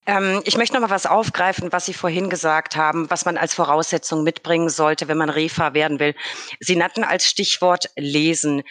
[0.08, 3.54] Ähm, ich möchte noch mal was aufgreifen, was Sie vorhin gesagt haben, was man als
[3.54, 6.16] Voraussetzung mitbringen sollte, wenn man Refa werden will.
[6.60, 8.64] Sie nannten als Stichwort Lesen.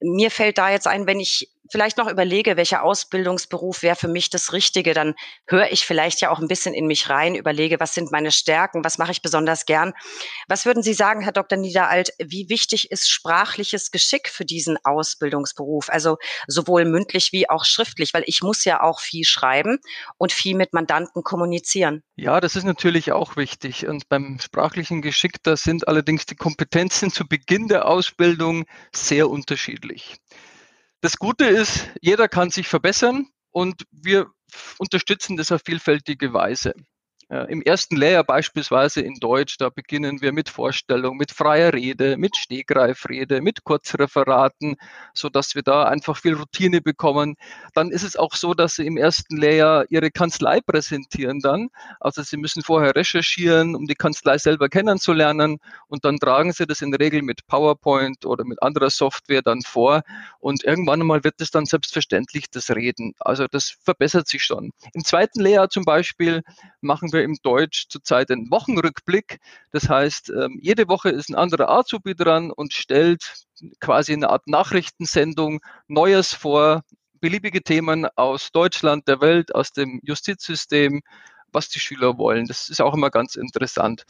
[0.00, 4.30] Mir fällt da jetzt ein, wenn ich vielleicht noch überlege, welcher Ausbildungsberuf wäre für mich
[4.30, 5.14] das Richtige, dann
[5.46, 8.84] höre ich vielleicht ja auch ein bisschen in mich rein, überlege, was sind meine Stärken,
[8.84, 9.92] was mache ich besonders gern.
[10.48, 11.58] Was würden Sie sagen, Herr Dr.
[11.58, 15.90] Niederalt, wie wichtig ist sprachliches Geschick für diesen Ausbildungsberuf?
[15.90, 19.78] Also sowohl mündlich wie auch schriftlich, weil ich muss ja auch viel schreiben
[20.18, 22.02] und viel mit Mandanten kommunizieren.
[22.16, 23.86] Ja, das ist natürlich auch wichtig.
[23.86, 30.16] Und beim sprachlichen Geschick, da sind allerdings die Kompetenzen zu Beginn der Ausbildung sehr unterschiedlich.
[31.00, 34.26] Das Gute ist, jeder kann sich verbessern und wir
[34.78, 36.74] unterstützen das auf vielfältige Weise.
[37.28, 42.16] Äh, Im ersten Lehrjahr beispielsweise in Deutsch, da beginnen wir mit Vorstellung, mit freier Rede,
[42.16, 44.76] mit Stegreifrede, mit Kurzreferaten,
[45.12, 47.34] so dass wir da einfach viel Routine bekommen.
[47.74, 51.68] Dann ist es auch so, dass Sie im ersten Lehrjahr Ihre Kanzlei präsentieren dann.
[51.98, 55.58] Also Sie müssen vorher recherchieren, um die Kanzlei selber kennenzulernen
[55.88, 59.62] und dann tragen Sie das in der Regel mit PowerPoint oder mit anderer Software dann
[59.62, 60.02] vor
[60.38, 63.14] und irgendwann einmal wird es dann selbstverständlich das Reden.
[63.18, 64.70] Also das verbessert sich schon.
[64.92, 66.42] Im zweiten Lehrjahr zum Beispiel
[66.80, 69.38] machen wir wir im Deutsch zurzeit einen Wochenrückblick.
[69.72, 73.34] Das heißt, ähm, jede Woche ist ein anderer Azubi dran und stellt
[73.80, 76.82] quasi eine Art Nachrichtensendung Neues vor,
[77.20, 81.02] beliebige Themen aus Deutschland, der Welt, aus dem Justizsystem,
[81.52, 82.46] was die Schüler wollen.
[82.46, 84.04] Das ist auch immer ganz interessant.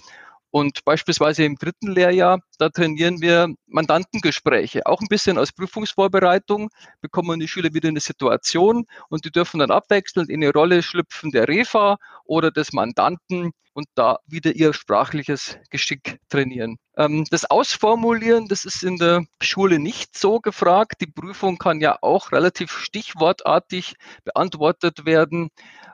[0.57, 6.71] Und beispielsweise im dritten Lehrjahr, da trainieren wir Mandantengespräche, auch ein bisschen als Prüfungsvorbereitung,
[7.03, 11.31] bekommen die Schüler wieder eine Situation und die dürfen dann abwechselnd in die Rolle schlüpfen
[11.31, 16.79] der Refa oder des Mandanten und da wieder ihr sprachliches Geschick trainieren.
[16.97, 21.03] Ähm, das Ausformulieren, das ist in der Schule nicht so gefragt.
[21.03, 25.51] Die Prüfung kann ja auch relativ stichwortartig beantwortet werden.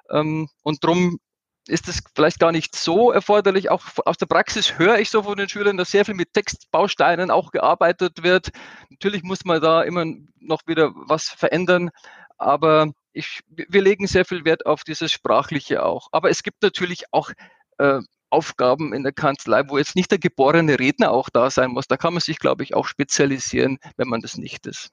[0.09, 1.19] Ähm, und darum
[1.69, 3.71] ist es vielleicht gar nicht so erforderlich.
[3.71, 7.31] Auch aus der Praxis höre ich so von den Schülern, dass sehr viel mit Textbausteinen
[7.31, 8.51] auch gearbeitet wird.
[8.91, 10.05] Natürlich muss man da immer
[10.41, 11.91] noch wieder was verändern,
[12.37, 16.09] aber ich, wir legen sehr viel Wert auf dieses Sprachliche auch.
[16.13, 17.31] Aber es gibt natürlich auch
[17.79, 21.87] äh, Aufgaben in der Kanzlei, wo jetzt nicht der geborene Redner auch da sein muss.
[21.87, 24.91] Da kann man sich, glaube ich, auch spezialisieren, wenn man das nicht ist.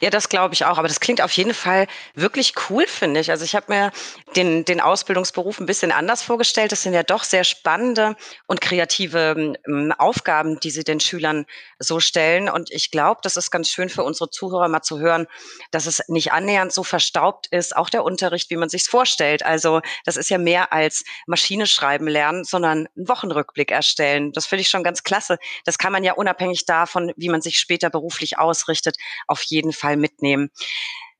[0.00, 0.78] Ja, das glaube ich auch.
[0.78, 3.30] Aber das klingt auf jeden Fall wirklich cool, finde ich.
[3.30, 3.92] Also ich habe mir
[4.36, 6.72] den, den Ausbildungsberuf ein bisschen anders vorgestellt.
[6.72, 11.46] Das sind ja doch sehr spannende und kreative ähm, Aufgaben, die Sie den Schülern
[11.78, 12.48] so stellen.
[12.48, 15.26] Und ich glaube, das ist ganz schön für unsere Zuhörer mal zu hören,
[15.70, 19.44] dass es nicht annähernd so verstaubt ist, auch der Unterricht, wie man sich vorstellt.
[19.44, 24.32] Also das ist ja mehr als Maschine schreiben lernen, sondern einen Wochenrückblick erstellen.
[24.32, 25.38] Das finde ich schon ganz klasse.
[25.64, 29.72] Das kann man ja unabhängig davon, wie man sich später beruflich ausrichtet, auf jeden jeden
[29.72, 30.50] Fall mitnehmen.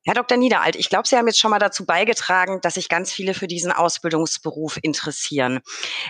[0.07, 0.39] Herr Dr.
[0.39, 3.47] Niederalt, ich glaube, Sie haben jetzt schon mal dazu beigetragen, dass sich ganz viele für
[3.47, 5.61] diesen Ausbildungsberuf interessieren.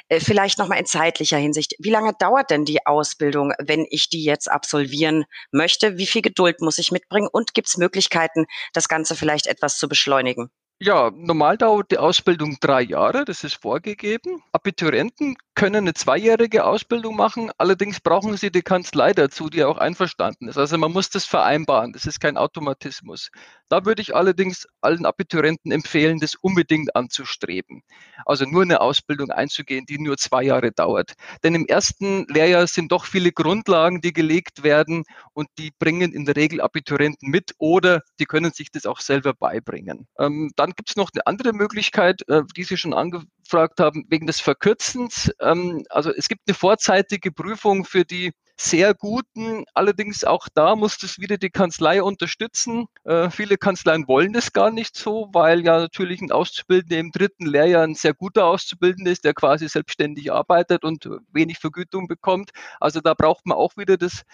[0.09, 1.75] Äh, vielleicht noch mal in zeitlicher Hinsicht.
[1.81, 5.99] Wie lange dauert denn die Ausbildung, wenn ich die jetzt absolvieren möchte?
[5.99, 7.29] Wie viel Geduld muss ich mitbringen?
[7.33, 10.51] Und gibt es Möglichkeiten, das Ganze vielleicht etwas zu beschleunigen?
[10.83, 14.43] Ja, normal dauert die Ausbildung drei Jahre, das ist vorgegeben.
[14.53, 20.49] Abiturienten können eine zweijährige Ausbildung machen, allerdings brauchen sie die Kanzlei dazu, die auch einverstanden
[20.49, 20.57] ist.
[20.57, 23.29] Also man muss das vereinbaren, das ist kein Automatismus.
[23.69, 27.83] Da würde ich allerdings allen Abiturienten empfehlen, das unbedingt anzustreben.
[28.25, 31.13] Also nur eine Ausbildung einzugehen, die nur zwei Jahre dauert.
[31.43, 36.25] Denn im ersten Lehrjahr sind doch viele Grundlagen, die gelegt werden und die bringen in
[36.25, 40.07] der Regel Abiturienten mit oder die können sich das auch selber beibringen.
[40.19, 44.27] Ähm, dann gibt es noch eine andere Möglichkeit, äh, die Sie schon angefragt haben, wegen
[44.27, 45.31] des Verkürzens.
[45.41, 49.65] Ähm, also es gibt eine vorzeitige Prüfung für die sehr guten.
[49.73, 52.87] Allerdings auch da muss das wieder die Kanzlei unterstützen.
[53.05, 57.47] Äh, viele Kanzleien wollen das gar nicht so, weil ja natürlich ein Auszubildender im dritten
[57.47, 62.51] Lehrjahr ein sehr guter Auszubildender ist, der quasi selbstständig arbeitet und wenig Vergütung bekommt.
[62.81, 64.25] Also da braucht man auch wieder das,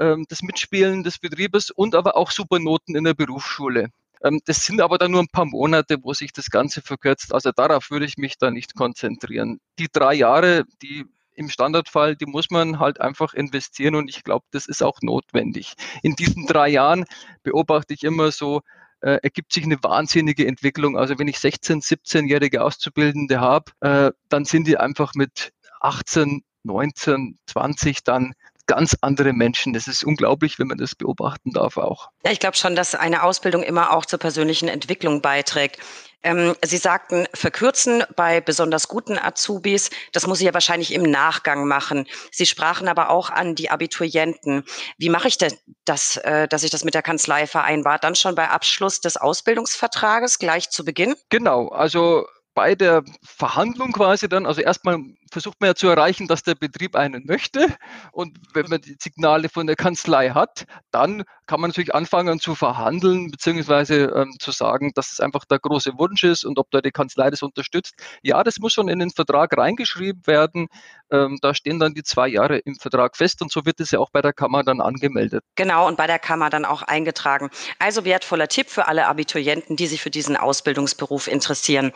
[0.00, 3.90] ähm, das Mitspielen des Betriebes und aber auch Supernoten in der Berufsschule.
[4.22, 7.34] Ähm, das sind aber dann nur ein paar Monate, wo sich das Ganze verkürzt.
[7.34, 9.60] Also darauf würde ich mich da nicht konzentrieren.
[9.78, 11.04] Die drei Jahre, die
[11.34, 15.74] im Standardfall, die muss man halt einfach investieren und ich glaube, das ist auch notwendig.
[16.02, 17.04] In diesen drei Jahren
[17.42, 18.60] beobachte ich immer so,
[19.00, 20.98] äh, ergibt sich eine wahnsinnige Entwicklung.
[20.98, 27.38] Also wenn ich 16, 17-jährige Auszubildende habe, äh, dann sind die einfach mit 18, 19,
[27.46, 28.34] 20 dann
[28.70, 29.72] ganz andere Menschen.
[29.72, 32.10] Das ist unglaublich, wenn man das beobachten darf auch.
[32.24, 35.78] Ja, ich glaube schon, dass eine Ausbildung immer auch zur persönlichen Entwicklung beiträgt.
[36.22, 39.90] Ähm, Sie sagten, verkürzen bei besonders guten Azubis.
[40.12, 42.06] Das muss ich ja wahrscheinlich im Nachgang machen.
[42.30, 44.64] Sie sprachen aber auch an die Abiturienten.
[44.98, 45.52] Wie mache ich denn
[45.84, 47.98] das, äh, dass ich das mit der Kanzlei vereinbar?
[47.98, 51.16] Dann schon bei Abschluss des Ausbildungsvertrages gleich zu Beginn?
[51.28, 51.68] Genau.
[51.68, 54.98] Also bei der Verhandlung quasi dann, also erstmal
[55.30, 57.68] versucht man ja zu erreichen, dass der Betrieb einen möchte.
[58.12, 62.54] Und wenn man die Signale von der Kanzlei hat, dann kann man natürlich anfangen zu
[62.54, 66.80] verhandeln, beziehungsweise ähm, zu sagen, dass es einfach der große Wunsch ist und ob da
[66.80, 67.94] die Kanzlei das unterstützt.
[68.22, 70.68] Ja, das muss schon in den Vertrag reingeschrieben werden.
[71.10, 73.98] Ähm, da stehen dann die zwei Jahre im Vertrag fest und so wird es ja
[73.98, 75.42] auch bei der Kammer dann angemeldet.
[75.56, 77.50] Genau, und bei der Kammer dann auch eingetragen.
[77.78, 81.92] Also wertvoller Tipp für alle Abiturienten, die sich für diesen Ausbildungsberuf interessieren.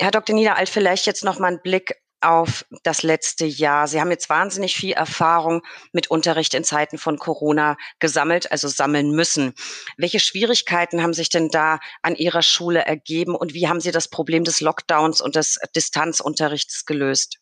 [0.00, 0.34] Herr Dr.
[0.34, 3.86] Niederalt, vielleicht jetzt noch mal einen Blick auf das letzte Jahr.
[3.86, 9.12] Sie haben jetzt wahnsinnig viel Erfahrung mit Unterricht in Zeiten von Corona gesammelt, also sammeln
[9.12, 9.54] müssen.
[9.96, 14.08] Welche Schwierigkeiten haben sich denn da an Ihrer Schule ergeben und wie haben Sie das
[14.08, 17.38] Problem des Lockdowns und des Distanzunterrichts gelöst?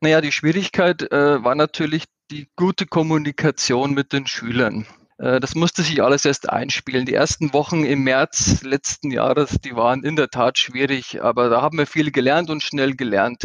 [0.00, 4.86] Naja, die Schwierigkeit äh, war natürlich die gute Kommunikation mit den Schülern.
[5.20, 7.06] Äh, das musste sich alles erst einspielen.
[7.06, 11.62] Die ersten Wochen im März letzten Jahres, die waren in der Tat schwierig, aber da
[11.62, 13.44] haben wir viel gelernt und schnell gelernt.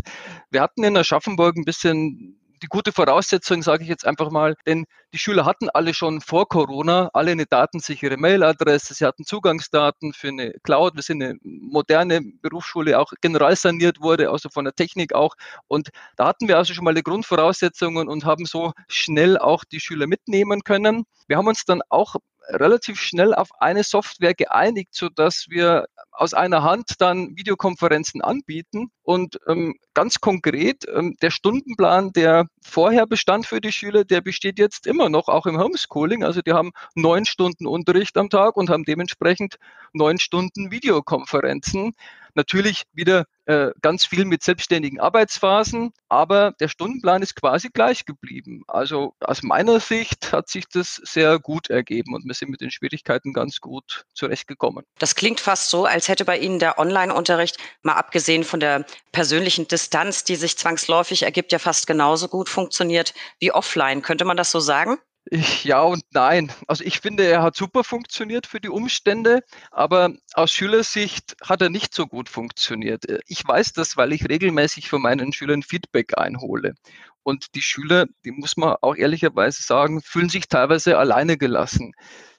[0.50, 4.86] Wir hatten in Aschaffenburg ein bisschen die gute Voraussetzung, sage ich jetzt einfach mal, denn
[5.14, 10.30] die Schüler hatten alle schon vor Corona alle eine datensichere Mailadresse, sie hatten Zugangsdaten für
[10.30, 15.14] eine Cloud, wir sind eine moderne Berufsschule, auch general saniert wurde, also von der Technik
[15.14, 15.36] auch.
[15.68, 19.80] Und da hatten wir also schon mal die Grundvoraussetzungen und haben so schnell auch die
[19.80, 21.06] Schüler mitnehmen können.
[21.28, 22.16] Wir haben uns dann auch
[22.50, 28.92] relativ schnell auf eine Software geeinigt, so dass wir aus einer Hand dann Videokonferenzen anbieten.
[29.04, 34.60] Und ähm, ganz konkret, ähm, der Stundenplan, der vorher bestand für die Schüler, der besteht
[34.60, 36.24] jetzt immer noch, auch im Homeschooling.
[36.24, 39.56] Also die haben neun Stunden Unterricht am Tag und haben dementsprechend
[39.94, 41.94] neun Stunden Videokonferenzen.
[42.36, 48.64] Natürlich wieder äh, ganz viel mit selbstständigen Arbeitsphasen, aber der Stundenplan ist quasi gleich geblieben.
[48.68, 52.72] Also aus meiner Sicht hat sich das sehr gut ergeben und wir sind mit den
[52.72, 54.84] Schwierigkeiten ganz gut zurechtgekommen.
[55.00, 59.68] Das klingt fast so, als hätte bei Ihnen der Online-Unterricht, mal abgesehen von der persönlichen
[59.68, 64.02] Distanz, die sich zwangsläufig ergibt, ja fast genauso gut funktioniert wie offline.
[64.02, 64.98] Könnte man das so sagen?
[65.28, 66.52] Ich, ja und nein.
[66.68, 71.70] Also ich finde, er hat super funktioniert für die Umstände, aber aus Schülersicht hat er
[71.70, 73.06] nicht so gut funktioniert.
[73.28, 76.76] Ich weiß das, weil ich regelmäßig von meinen Schülern Feedback einhole.
[77.24, 81.94] Und die Schüler, die muss man auch ehrlicherweise sagen, fühlen sich teilweise alleine gelassen.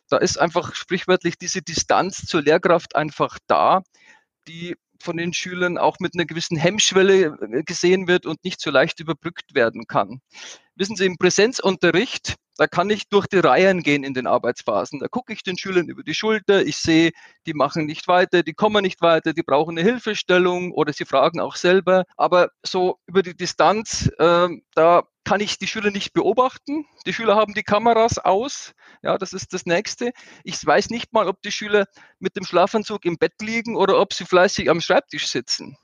[0.09, 3.83] Da ist einfach sprichwörtlich diese Distanz zur Lehrkraft einfach da,
[4.47, 8.71] die von den Schülern auch mit einer gewissen Hemmschwelle äh, gesehen wird und nicht so
[8.71, 10.21] leicht überbrückt werden kann.
[10.77, 15.01] Wissen Sie, im Präsenzunterricht, da kann ich durch die Reihen gehen in den Arbeitsphasen.
[15.01, 17.13] Da gucke ich den Schülern über die Schulter, ich sehe,
[17.47, 21.41] die machen nicht weiter, die kommen nicht weiter, die brauchen eine Hilfestellung oder sie fragen
[21.41, 22.05] auch selber.
[22.17, 26.85] Aber so über die Distanz, äh, da kann ich die Schüler nicht beobachten.
[27.07, 28.73] Die Schüler haben die Kameras aus.
[29.03, 30.13] Ja, das ist das Nächste.
[30.45, 31.87] Ich weiß nicht mal, ob die Schüler
[32.19, 35.77] mit dem Schlafanzug im Bett liegen oder ob sie fleißig am Schreibtisch sitzen.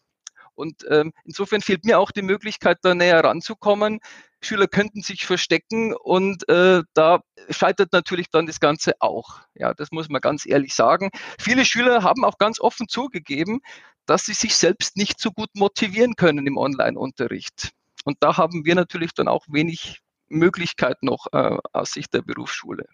[0.54, 4.00] Und ähm, insofern fehlt mir auch die Möglichkeit, da näher ranzukommen.
[4.40, 9.40] Schüler könnten sich verstecken und äh, da scheitert natürlich dann das Ganze auch.
[9.54, 11.10] Ja, das muss man ganz ehrlich sagen.
[11.38, 13.60] Viele Schüler haben auch ganz offen zugegeben,
[14.06, 17.70] dass sie sich selbst nicht so gut motivieren können im Online-Unterricht.
[18.04, 22.86] Und da haben wir natürlich dann auch wenig Möglichkeit noch äh, aus Sicht der Berufsschule.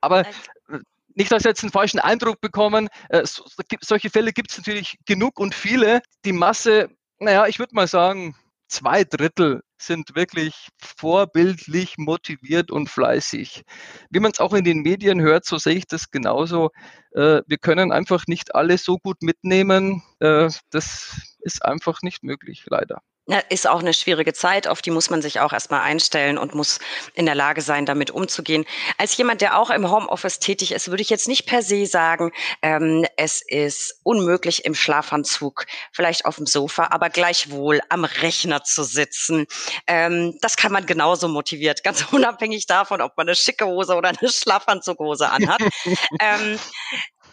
[0.00, 0.80] Aber äh,
[1.14, 3.44] nicht, dass Sie jetzt einen falschen Eindruck bekommen, äh, so,
[3.80, 6.02] solche Fälle gibt es natürlich genug und viele.
[6.24, 8.34] Die Masse, naja, ich würde mal sagen,
[8.68, 13.62] zwei Drittel sind wirklich vorbildlich motiviert und fleißig.
[14.10, 16.70] Wie man es auch in den Medien hört, so sehe ich das genauso.
[17.12, 20.02] Äh, wir können einfach nicht alle so gut mitnehmen.
[20.20, 23.00] Äh, das ist einfach nicht möglich, leider.
[23.28, 26.54] Ja, ist auch eine schwierige Zeit, auf die muss man sich auch erstmal einstellen und
[26.54, 26.78] muss
[27.14, 28.64] in der Lage sein, damit umzugehen.
[28.98, 32.30] Als jemand, der auch im Homeoffice tätig ist, würde ich jetzt nicht per se sagen,
[32.62, 38.84] ähm, es ist unmöglich im Schlafanzug, vielleicht auf dem Sofa, aber gleichwohl am Rechner zu
[38.84, 39.46] sitzen.
[39.88, 44.10] Ähm, das kann man genauso motiviert, ganz unabhängig davon, ob man eine schicke Hose oder
[44.10, 45.60] eine Schlafanzughose anhat.
[46.20, 46.60] ähm,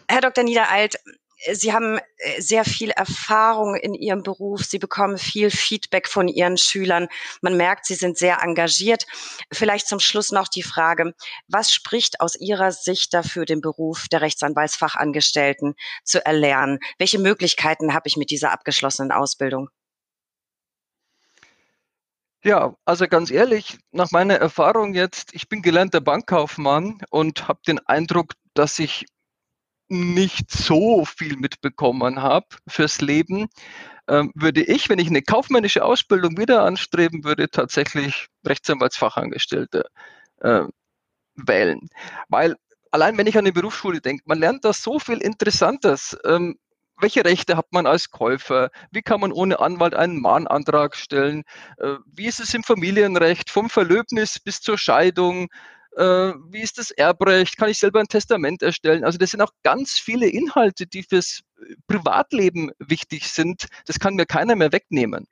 [0.08, 0.44] Herr Dr.
[0.44, 0.98] Niederalt,
[1.52, 4.64] Sie haben äh, sehr viel Erfahrung in Ihrem Beruf.
[4.64, 7.08] Sie bekommen viel Feedback von Ihren Schülern.
[7.42, 9.06] Man merkt, Sie sind sehr engagiert.
[9.52, 11.14] Vielleicht zum Schluss noch die Frage,
[11.48, 16.80] was spricht aus Ihrer Sicht dafür, den Beruf der Rechtsanwaltsfachangestellten zu erlernen?
[16.98, 19.70] Welche Möglichkeiten habe ich mit dieser abgeschlossenen Ausbildung?
[22.46, 27.80] Ja, also ganz ehrlich, nach meiner Erfahrung jetzt, ich bin gelernter Bankkaufmann und habe den
[27.88, 29.06] Eindruck, dass ich
[29.94, 33.48] nicht so viel mitbekommen habe fürs Leben,
[34.08, 39.86] ähm, würde ich, wenn ich eine kaufmännische Ausbildung wieder anstreben würde, tatsächlich Rechtsanwaltsfachangestellte
[40.42, 40.64] äh,
[41.36, 41.90] wählen.
[42.28, 42.56] Weil
[42.92, 46.18] allein wenn ich an die Berufsschule denke, man lernt da so viel Interessantes.
[46.26, 46.58] Ähm,
[47.00, 48.70] welche Rechte hat man als Käufer?
[48.92, 51.44] Wie kann man ohne Anwalt einen Mahnantrag stellen?
[51.78, 55.48] Äh, wie ist es im Familienrecht vom Verlöbnis bis zur Scheidung?
[55.98, 59.04] Äh, wie ist das Erbrecht, kann ich selber ein Testament erstellen.
[59.04, 63.68] Also das sind auch ganz viele Inhalte, die fürs äh, Privatleben wichtig sind.
[63.86, 65.28] Das kann mir keiner mehr wegnehmen.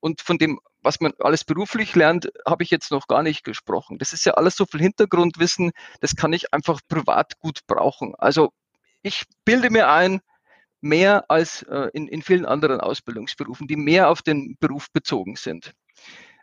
[0.00, 3.98] Und von dem, was man alles beruflich lernt, habe ich jetzt noch gar nicht gesprochen.
[3.98, 8.14] Das ist ja alles so viel Hintergrundwissen, das kann ich einfach privat gut brauchen.
[8.16, 8.52] Also
[9.02, 10.20] ich bilde mir ein,
[10.80, 15.72] mehr als äh, in, in vielen anderen Ausbildungsberufen, die mehr auf den Beruf bezogen sind.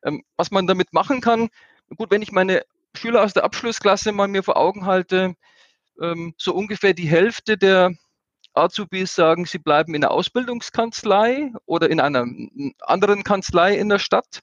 [0.03, 1.49] Ähm, was man damit machen kann,
[1.95, 2.63] gut, wenn ich meine
[3.01, 5.33] Schüler aus der Abschlussklasse mal mir vor Augen halte,
[5.99, 7.95] ähm, so ungefähr die Hälfte der
[8.53, 12.27] Azubis sagen, sie bleiben in einer Ausbildungskanzlei oder in einer
[12.81, 14.41] anderen Kanzlei in der Stadt.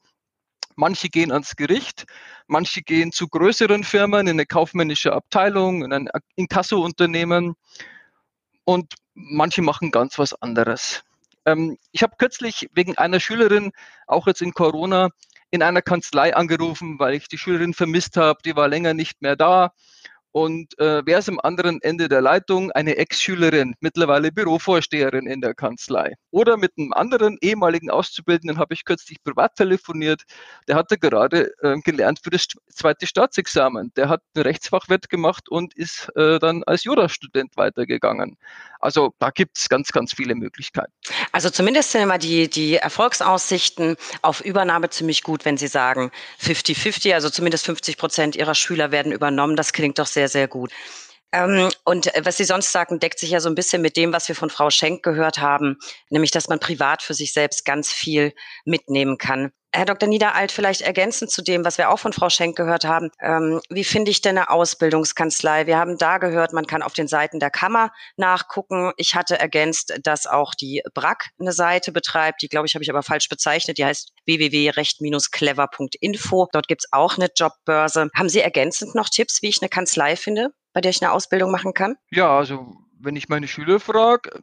[0.74, 2.06] Manche gehen ans Gericht,
[2.48, 7.54] manche gehen zu größeren Firmen, in eine kaufmännische Abteilung, in ein Inkasso-Unternehmen
[8.64, 11.04] und manche machen ganz was anderes.
[11.46, 13.70] Ähm, ich habe kürzlich wegen einer Schülerin,
[14.08, 15.10] auch jetzt in Corona,
[15.50, 19.36] in einer Kanzlei angerufen, weil ich die Schülerin vermisst habe, die war länger nicht mehr
[19.36, 19.72] da.
[20.32, 22.70] Und äh, wer ist am anderen Ende der Leitung?
[22.72, 26.14] Eine Ex-Schülerin, mittlerweile Bürovorsteherin in der Kanzlei.
[26.30, 30.22] Oder mit einem anderen ehemaligen Auszubildenden habe ich kürzlich privat telefoniert.
[30.68, 33.92] Der hatte gerade äh, gelernt für das zweite Staatsexamen.
[33.96, 38.36] Der hat einen Rechtsfachwirt gemacht und ist äh, dann als Jurastudent weitergegangen.
[38.80, 40.92] Also da gibt es ganz, ganz viele Möglichkeiten.
[41.32, 47.14] Also zumindest sind immer die, die Erfolgsaussichten auf Übernahme ziemlich gut, wenn Sie sagen 50-50,
[47.14, 49.56] also zumindest 50 Prozent Ihrer Schüler werden übernommen.
[49.56, 50.72] Das klingt doch sehr sehr, sehr gut.
[51.30, 54.12] Ähm, und äh, was Sie sonst sagen, deckt sich ja so ein bisschen mit dem,
[54.12, 55.78] was wir von Frau Schenk gehört haben,
[56.10, 58.32] nämlich, dass man privat für sich selbst ganz viel
[58.64, 59.52] mitnehmen kann.
[59.72, 60.08] Herr Dr.
[60.08, 63.10] Niederalt, vielleicht ergänzend zu dem, was wir auch von Frau Schenk gehört haben.
[63.20, 65.66] Ähm, wie finde ich denn eine Ausbildungskanzlei?
[65.66, 68.92] Wir haben da gehört, man kann auf den Seiten der Kammer nachgucken.
[68.96, 72.40] Ich hatte ergänzt, dass auch die BRAC eine Seite betreibt.
[72.40, 73.76] Die, glaube ich, habe ich aber falsch bezeichnet.
[73.76, 76.48] Die heißt www.recht-clever.info.
[76.50, 78.08] Dort gibt's auch eine Jobbörse.
[78.16, 81.50] Haben Sie ergänzend noch Tipps, wie ich eine Kanzlei finde, bei der ich eine Ausbildung
[81.50, 81.96] machen kann?
[82.10, 84.42] Ja, also wenn ich meine Schüler frage,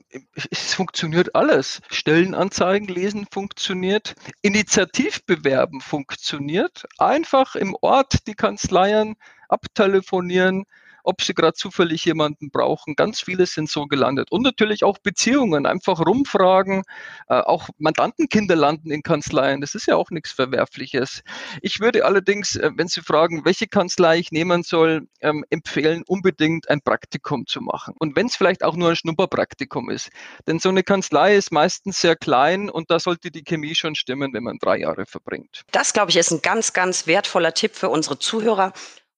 [0.50, 1.82] es funktioniert alles.
[1.89, 6.86] Stellenanzeigen lesen funktioniert, Initiativbewerben funktioniert.
[6.98, 9.15] Einfach im Ort die Kanzleien
[9.50, 10.65] abtelefonieren,
[11.06, 12.96] ob sie gerade zufällig jemanden brauchen.
[12.96, 14.32] Ganz viele sind so gelandet.
[14.32, 16.84] Und natürlich auch Beziehungen, einfach rumfragen.
[17.30, 19.62] Äh, auch Mandantenkinder landen in Kanzleien.
[19.62, 21.24] Das ist ja auch nichts Verwerfliches.
[21.62, 26.70] Ich würde allerdings, äh, wenn Sie fragen, welche Kanzlei ich nehmen soll, ähm, empfehlen, unbedingt
[26.70, 27.96] ein Praktikum zu machen.
[28.00, 30.10] Und wenn es vielleicht auch nur ein Schnupperpraktikum ist.
[30.48, 34.34] Denn so eine Kanzlei ist meistens sehr klein und da sollte die Chemie schon stimmen,
[34.34, 35.64] wenn man drei Jahre verbringt.
[35.72, 38.74] Das, glaube ich, ist ein ganz, ganz wertvoller Tipp für unsere Zuhörer.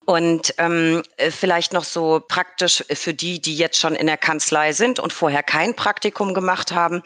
[0.10, 4.72] Und ähm, äh, vielleicht noch so praktisch für die, die jetzt schon in der Kanzlei
[4.72, 7.04] sind und vorher kein Praktikum gemacht haben.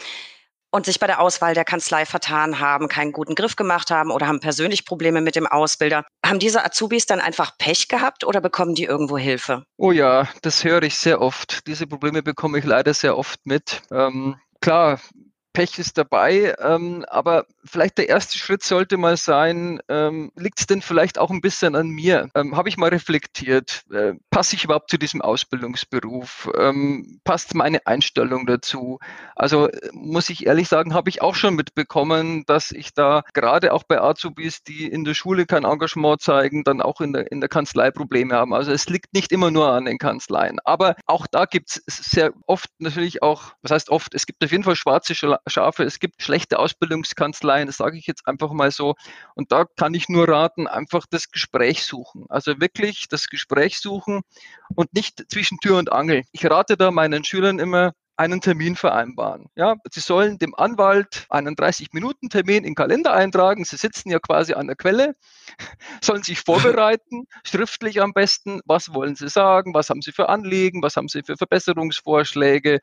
[0.73, 4.27] und sich bei der Auswahl der Kanzlei vertan haben, keinen guten Griff gemacht haben oder
[4.27, 6.05] haben persönlich Probleme mit dem Ausbilder.
[6.25, 9.63] Haben diese Azubis dann einfach Pech gehabt oder bekommen die irgendwo Hilfe?
[9.77, 11.67] Oh ja, das höre ich sehr oft.
[11.67, 13.81] Diese Probleme bekomme ich leider sehr oft mit.
[13.91, 15.01] Ähm, klar,
[15.53, 20.67] Pech ist dabei, ähm, aber vielleicht der erste Schritt sollte mal sein, ähm, liegt es
[20.67, 22.29] denn vielleicht auch ein bisschen an mir?
[22.35, 26.49] Ähm, Habe ich mal reflektiert, äh, passe ich überhaupt zu diesem Ausbildungsberuf?
[26.57, 28.99] Ähm, passt meine Einstellung dazu?
[29.35, 33.73] Also äh, muss ich ehrlich sagen, habe ich auch schon mitbekommen, dass ich da gerade
[33.73, 37.41] auch bei Azubis, die in der Schule kein Engagement zeigen, dann auch in der, in
[37.41, 38.53] der Kanzlei Probleme haben.
[38.53, 42.31] Also es liegt nicht immer nur an den Kanzleien, aber auch da gibt es sehr
[42.47, 45.15] oft natürlich auch, was heißt oft, es gibt auf jeden Fall schwarze
[45.47, 48.95] Schafe, es gibt schlechte Ausbildungskanzleien, das sage ich jetzt einfach mal so.
[49.35, 52.25] Und da kann ich nur raten, einfach das Gespräch suchen.
[52.29, 54.21] Also wirklich das Gespräch suchen
[54.75, 56.23] und nicht zwischen Tür und Angel.
[56.31, 59.47] Ich rate da meinen Schülern immer, einen Termin vereinbaren.
[59.55, 63.65] Ja, Sie sollen dem Anwalt einen 30-Minuten-Termin in den Kalender eintragen.
[63.65, 65.15] Sie sitzen ja quasi an der Quelle,
[66.03, 68.61] sollen sich vorbereiten, schriftlich am besten.
[68.65, 69.73] Was wollen Sie sagen?
[69.73, 70.83] Was haben Sie für Anliegen?
[70.83, 72.79] Was haben Sie für Verbesserungsvorschläge?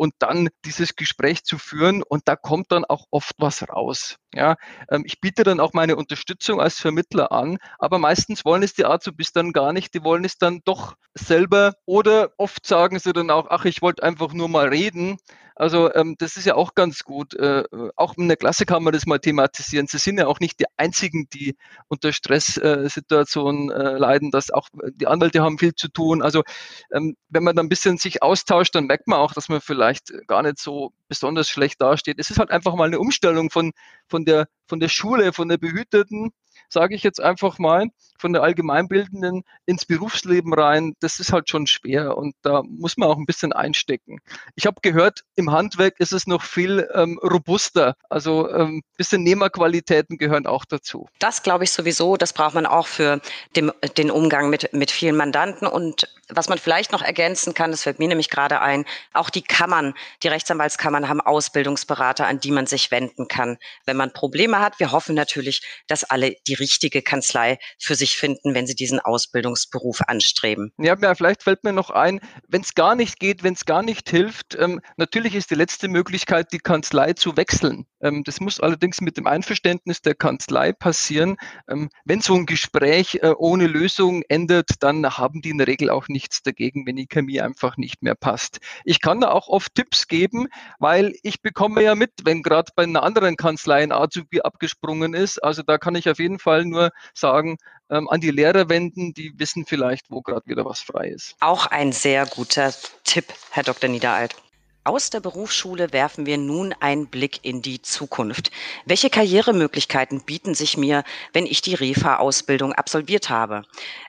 [0.00, 4.16] Und dann dieses Gespräch zu führen und da kommt dann auch oft was raus.
[4.32, 4.56] Ja,
[4.90, 8.86] ähm, ich biete dann auch meine Unterstützung als Vermittler an, aber meistens wollen es die
[8.86, 13.30] Azubis dann gar nicht, die wollen es dann doch selber oder oft sagen sie dann
[13.30, 15.18] auch, ach, ich wollte einfach nur mal reden
[15.60, 17.34] also ähm, das ist ja auch ganz gut.
[17.34, 19.86] Äh, auch in der Klasse kann man das mal thematisieren.
[19.86, 21.54] Sie sind ja auch nicht die Einzigen, die
[21.88, 24.30] unter Stresssituationen äh, leiden.
[24.30, 26.22] Dass auch äh, die Anwälte haben viel zu tun.
[26.22, 26.44] Also
[26.92, 30.12] ähm, wenn man dann ein bisschen sich austauscht, dann merkt man auch, dass man vielleicht
[30.26, 32.18] gar nicht so besonders schlecht dasteht.
[32.18, 33.72] Es ist halt einfach mal eine Umstellung von,
[34.08, 36.32] von, der, von der Schule, von der behüteten
[36.72, 37.88] sage ich jetzt einfach mal,
[38.20, 43.08] von der Allgemeinbildenden ins Berufsleben rein, das ist halt schon schwer und da muss man
[43.08, 44.18] auch ein bisschen einstecken.
[44.54, 50.18] Ich habe gehört, im Handwerk ist es noch viel ähm, robuster, also ähm, bisschen Nehmerqualitäten
[50.18, 51.08] gehören auch dazu.
[51.18, 53.20] Das glaube ich sowieso, das braucht man auch für
[53.56, 57.82] dem, den Umgang mit, mit vielen Mandanten und was man vielleicht noch ergänzen kann, das
[57.82, 62.66] fällt mir nämlich gerade ein, auch die Kammern, die Rechtsanwaltskammern haben Ausbildungsberater, an die man
[62.66, 64.78] sich wenden kann, wenn man Probleme hat.
[64.78, 70.02] Wir hoffen natürlich, dass alle die richtige Kanzlei für sich finden, wenn sie diesen Ausbildungsberuf
[70.06, 70.72] anstreben.
[70.78, 74.08] Ja, vielleicht fällt mir noch ein, wenn es gar nicht geht, wenn es gar nicht
[74.10, 77.86] hilft, ähm, natürlich ist die letzte Möglichkeit, die Kanzlei zu wechseln.
[78.00, 81.36] Ähm, das muss allerdings mit dem Einverständnis der Kanzlei passieren.
[81.68, 85.90] Ähm, wenn so ein Gespräch äh, ohne Lösung endet, dann haben die in der Regel
[85.90, 88.58] auch nichts dagegen, wenn die Chemie einfach nicht mehr passt.
[88.84, 90.48] Ich kann da auch oft Tipps geben,
[90.78, 95.42] weil ich bekomme ja mit, wenn gerade bei einer anderen Kanzlei ein Azubi abgesprungen ist.
[95.42, 97.58] Also da kann ich auf jeden Fall nur sagen,
[97.90, 101.36] ähm, an die Lehrer wenden, die wissen vielleicht, wo gerade wieder was frei ist.
[101.40, 102.72] Auch ein sehr guter
[103.04, 103.90] Tipp, Herr Dr.
[103.90, 104.36] Niederalt.
[104.82, 108.50] Aus der Berufsschule werfen wir nun einen Blick in die Zukunft.
[108.86, 113.64] Welche Karrieremöglichkeiten bieten sich mir, wenn ich die REFA-Ausbildung absolviert habe?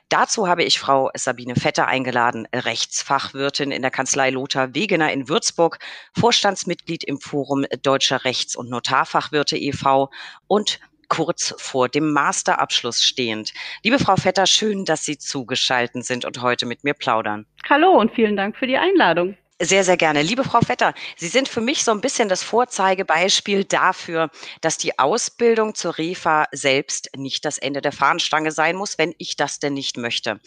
[0.08, 5.78] Dazu habe ich Frau Sabine Vetter eingeladen, Rechtsfachwirtin in der Kanzlei Lothar Wegener in Würzburg,
[6.18, 10.10] Vorstandsmitglied im Forum Deutscher Rechts- und Notarfachwirte e.V.
[10.46, 10.80] und
[11.12, 13.52] kurz vor dem Masterabschluss stehend.
[13.84, 17.44] Liebe Frau Vetter, schön, dass Sie zugeschaltet sind und heute mit mir plaudern.
[17.68, 19.36] Hallo und vielen Dank für die Einladung.
[19.60, 20.22] Sehr, sehr gerne.
[20.22, 24.30] Liebe Frau Vetter, Sie sind für mich so ein bisschen das Vorzeigebeispiel dafür,
[24.62, 29.36] dass die Ausbildung zur REFA selbst nicht das Ende der Fahnenstange sein muss, wenn ich
[29.36, 30.40] das denn nicht möchte.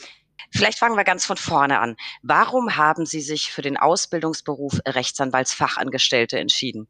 [0.51, 1.95] Vielleicht fangen wir ganz von vorne an.
[2.23, 6.87] Warum haben Sie sich für den Ausbildungsberuf Rechtsanwaltsfachangestellte entschieden?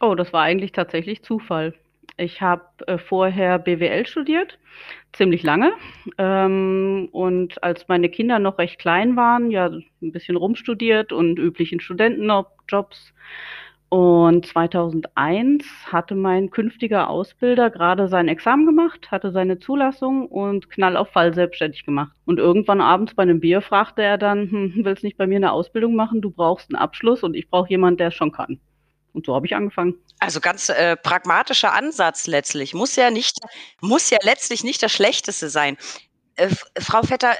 [0.00, 1.74] Oh, das war eigentlich tatsächlich Zufall.
[2.16, 4.58] Ich habe äh, vorher BWL studiert,
[5.12, 5.72] ziemlich lange.
[6.16, 11.80] Ähm, und als meine Kinder noch recht klein waren, ja, ein bisschen rumstudiert und üblichen
[11.80, 13.12] Studentenjobs.
[13.88, 20.96] Und 2001 hatte mein künftiger Ausbilder gerade sein Examen gemacht, hatte seine Zulassung und knall
[20.96, 22.12] auf Fall selbstständig gemacht.
[22.24, 25.52] Und irgendwann abends bei einem Bier fragte er dann, hm, willst nicht bei mir eine
[25.52, 26.20] Ausbildung machen?
[26.22, 28.58] Du brauchst einen Abschluss und ich brauche jemanden, der es schon kann.
[29.14, 29.94] Und so habe ich angefangen.
[30.18, 32.74] Also ganz äh, pragmatischer Ansatz letztlich.
[32.74, 33.38] Muss ja nicht,
[33.80, 35.76] muss ja letztlich nicht das Schlechteste sein.
[36.36, 36.48] Äh,
[36.78, 37.34] Frau Vetter,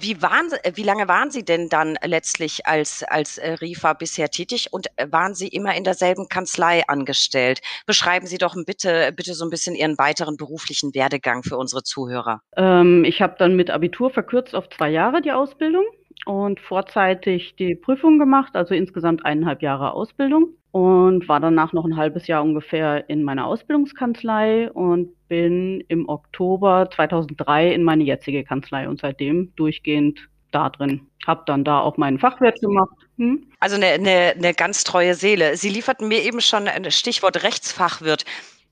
[0.00, 4.72] wie, waren, wie lange waren Sie denn dann letztlich als, als äh, RIFA bisher tätig
[4.72, 7.60] und äh, waren Sie immer in derselben Kanzlei angestellt?
[7.86, 12.42] Beschreiben Sie doch bitte, bitte so ein bisschen Ihren weiteren beruflichen Werdegang für unsere Zuhörer.
[12.56, 15.84] Ähm, ich habe dann mit Abitur verkürzt auf zwei Jahre die Ausbildung
[16.26, 21.96] und vorzeitig die Prüfung gemacht, also insgesamt eineinhalb Jahre Ausbildung und war danach noch ein
[21.96, 28.86] halbes Jahr ungefähr in meiner Ausbildungskanzlei und bin im Oktober 2003 in meine jetzige Kanzlei
[28.86, 30.18] und seitdem durchgehend
[30.50, 31.06] da drin.
[31.26, 33.46] Hab dann da auch meinen Fachwirt gemacht Hm?
[33.60, 35.56] Also eine, eine, eine ganz treue Seele.
[35.56, 38.26] Sie lieferten mir eben schon ein Stichwort Rechtsfachwirt.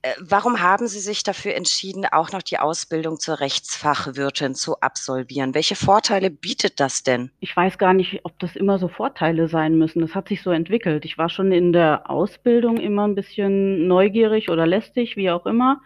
[0.05, 5.55] Äh, warum haben Sie sich dafür entschieden, auch noch die Ausbildung zur Rechtsfachwirtin zu absolvieren?
[5.55, 7.31] Welche Vorteile bietet das denn?
[7.39, 10.01] Ich weiß gar nicht, ob das immer so Vorteile sein müssen.
[10.01, 11.05] Das hat sich so entwickelt.
[11.05, 15.81] Ich war schon in der Ausbildung immer ein bisschen neugierig oder lästig, wie auch immer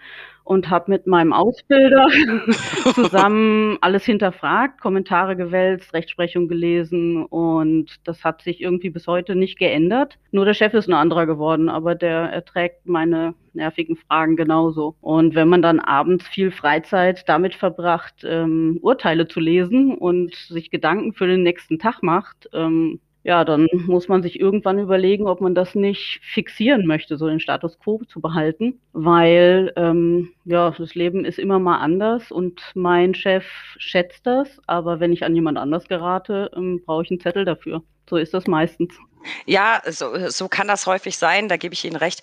[0.49, 2.07] und habe mit meinem Ausbilder
[2.95, 9.59] zusammen alles hinterfragt, Kommentare gewälzt, Rechtsprechung gelesen und das hat sich irgendwie bis heute nicht
[9.59, 10.17] geändert.
[10.31, 14.95] Nur der Chef ist ein anderer geworden, aber der erträgt meine nervigen Fragen genauso.
[15.01, 20.71] Und wenn man dann abends viel Freizeit damit verbracht, ähm, Urteile zu lesen und sich
[20.71, 25.39] Gedanken für den nächsten Tag macht, ähm, ja, dann muss man sich irgendwann überlegen, ob
[25.39, 30.95] man das nicht fixieren möchte, so den Status quo zu behalten, weil ähm, ja, das
[30.95, 33.45] Leben ist immer mal anders und mein Chef
[33.77, 37.83] schätzt das, aber wenn ich an jemand anders gerate, ähm, brauche ich einen Zettel dafür.
[38.09, 38.97] So ist das meistens.
[39.45, 42.21] Ja, so, so kann das häufig sein, da gebe ich Ihnen recht.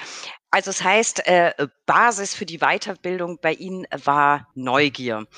[0.50, 1.52] Also es heißt, äh,
[1.86, 5.28] Basis für die Weiterbildung bei Ihnen war Neugier.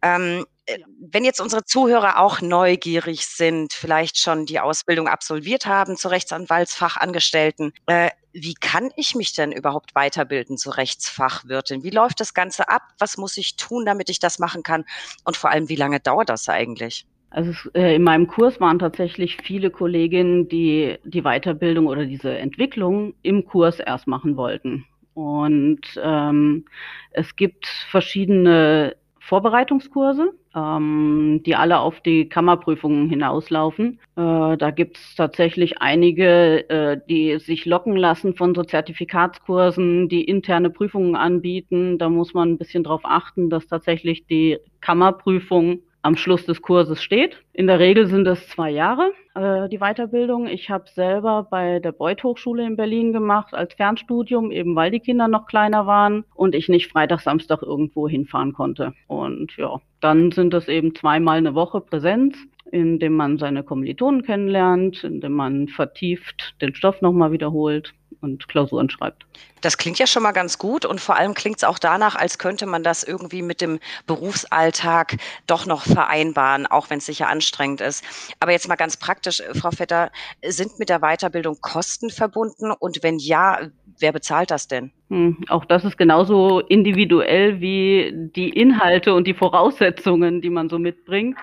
[0.00, 0.57] Ähm, äh,
[1.00, 7.72] wenn jetzt unsere Zuhörer auch neugierig sind, vielleicht schon die Ausbildung absolviert haben zur Rechtsanwaltsfachangestellten,
[7.86, 11.82] äh, wie kann ich mich denn überhaupt weiterbilden zur Rechtsfachwirtin?
[11.82, 12.82] Wie läuft das Ganze ab?
[12.98, 14.84] Was muss ich tun, damit ich das machen kann?
[15.24, 17.06] Und vor allem, wie lange dauert das eigentlich?
[17.30, 23.14] Also äh, in meinem Kurs waren tatsächlich viele Kolleginnen, die die Weiterbildung oder diese Entwicklung
[23.22, 24.86] im Kurs erst machen wollten.
[25.14, 26.64] Und ähm,
[27.10, 28.96] es gibt verschiedene
[29.28, 34.00] Vorbereitungskurse, ähm, die alle auf die Kammerprüfungen hinauslaufen.
[34.16, 40.24] Äh, da gibt es tatsächlich einige, äh, die sich locken lassen von so Zertifikatskursen, die
[40.24, 41.98] interne Prüfungen anbieten.
[41.98, 47.02] Da muss man ein bisschen darauf achten, dass tatsächlich die Kammerprüfung am Schluss des Kurses
[47.02, 47.36] steht.
[47.52, 50.46] In der Regel sind es zwei Jahre, äh, die Weiterbildung.
[50.46, 55.00] Ich habe selber bei der Beuth Hochschule in Berlin gemacht als Fernstudium, eben weil die
[55.00, 58.94] Kinder noch kleiner waren und ich nicht Freitag, Samstag irgendwo hinfahren konnte.
[59.06, 62.36] Und ja, dann sind es eben zweimal eine Woche Präsenz
[62.72, 68.48] in dem man seine Kommilitonen kennenlernt, in dem man vertieft den Stoff nochmal wiederholt und
[68.48, 69.26] Klausuren schreibt.
[69.60, 72.38] Das klingt ja schon mal ganz gut und vor allem klingt es auch danach, als
[72.38, 75.16] könnte man das irgendwie mit dem Berufsalltag
[75.46, 78.04] doch noch vereinbaren, auch wenn es sicher anstrengend ist.
[78.40, 80.10] Aber jetzt mal ganz praktisch, Frau Vetter,
[80.44, 83.60] sind mit der Weiterbildung Kosten verbunden und wenn ja,
[83.98, 84.92] wer bezahlt das denn?
[85.10, 90.78] Hm, auch das ist genauso individuell wie die Inhalte und die Voraussetzungen, die man so
[90.78, 91.38] mitbringt.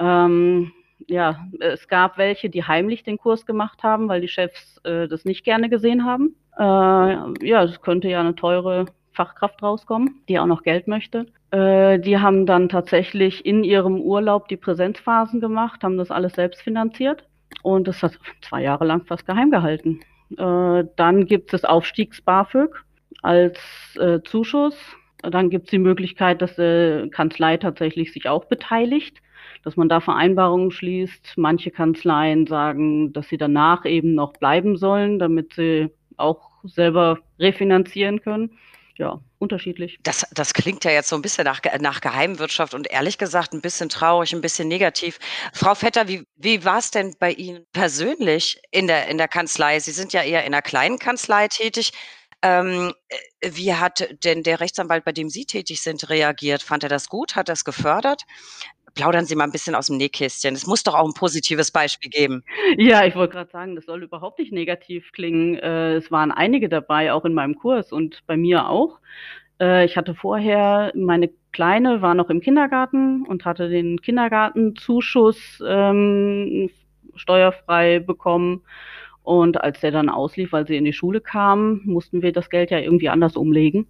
[0.00, 0.72] Ähm,
[1.06, 5.24] ja, es gab welche, die heimlich den Kurs gemacht haben, weil die Chefs äh, das
[5.24, 6.34] nicht gerne gesehen haben.
[6.58, 6.62] Äh,
[7.46, 11.26] ja, es könnte ja eine teure Fachkraft rauskommen, die auch noch Geld möchte.
[11.50, 16.62] Äh, die haben dann tatsächlich in ihrem Urlaub die Präsenzphasen gemacht, haben das alles selbst
[16.62, 17.24] finanziert
[17.62, 20.00] und das hat zwei Jahre lang fast geheim gehalten.
[20.36, 22.84] Äh, dann gibt es Aufstiegs-BAföG
[23.22, 23.58] als
[23.98, 24.76] äh, Zuschuss.
[25.22, 29.18] Dann gibt es die Möglichkeit, dass die Kanzlei tatsächlich sich auch beteiligt
[29.62, 31.34] dass man da Vereinbarungen schließt.
[31.36, 38.20] Manche Kanzleien sagen, dass sie danach eben noch bleiben sollen, damit sie auch selber refinanzieren
[38.20, 38.50] können.
[39.00, 39.98] Ja, unterschiedlich.
[40.02, 43.62] Das, das klingt ja jetzt so ein bisschen nach, nach Geheimwirtschaft und ehrlich gesagt ein
[43.62, 45.18] bisschen traurig, ein bisschen negativ.
[45.54, 49.80] Frau Vetter, wie, wie war es denn bei Ihnen persönlich in der, in der Kanzlei?
[49.80, 51.92] Sie sind ja eher in einer kleinen Kanzlei tätig.
[52.42, 56.62] Ähm, äh, wie hat denn der Rechtsanwalt, bei dem Sie tätig sind, reagiert?
[56.62, 57.36] Fand er das gut?
[57.36, 58.24] Hat er es gefördert?
[58.94, 60.54] Plaudern Sie mal ein bisschen aus dem Nähkästchen.
[60.54, 62.42] Es muss doch auch ein positives Beispiel geben.
[62.76, 65.56] Ja, ich wollte gerade sagen, das soll überhaupt nicht negativ klingen.
[65.56, 68.98] Äh, es waren einige dabei, auch in meinem Kurs und bei mir auch.
[69.60, 76.70] Äh, ich hatte vorher, meine Kleine war noch im Kindergarten und hatte den Kindergartenzuschuss ähm,
[77.16, 78.62] steuerfrei bekommen.
[79.22, 82.70] Und als der dann auslief, weil sie in die Schule kam, mussten wir das Geld
[82.70, 83.86] ja irgendwie anders umlegen.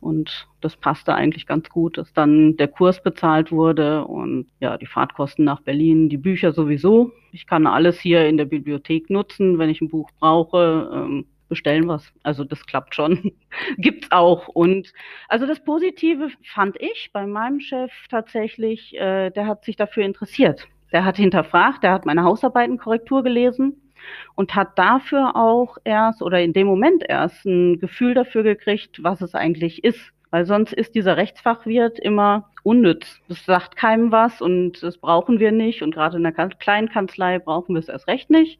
[0.00, 4.86] Und das passte eigentlich ganz gut, dass dann der Kurs bezahlt wurde und ja, die
[4.86, 7.12] Fahrtkosten nach Berlin, die Bücher sowieso.
[7.32, 10.90] Ich kann alles hier in der Bibliothek nutzen, wenn ich ein Buch brauche.
[10.92, 12.10] Ähm, bestellen was.
[12.22, 13.30] Also das klappt schon.
[13.76, 14.48] Gibt's auch.
[14.48, 14.90] Und
[15.28, 20.66] also das Positive fand ich bei meinem Chef tatsächlich, äh, der hat sich dafür interessiert.
[20.92, 23.91] Der hat hinterfragt, der hat meine Hausarbeiten Korrektur gelesen
[24.34, 29.20] und hat dafür auch erst oder in dem Moment erst ein Gefühl dafür gekriegt, was
[29.20, 30.12] es eigentlich ist.
[30.30, 33.20] Weil sonst ist dieser Rechtsfachwirt immer unnütz.
[33.28, 35.82] Das sagt keinem was und das brauchen wir nicht.
[35.82, 38.58] Und gerade in der kleinen Kanzlei brauchen wir es erst recht nicht.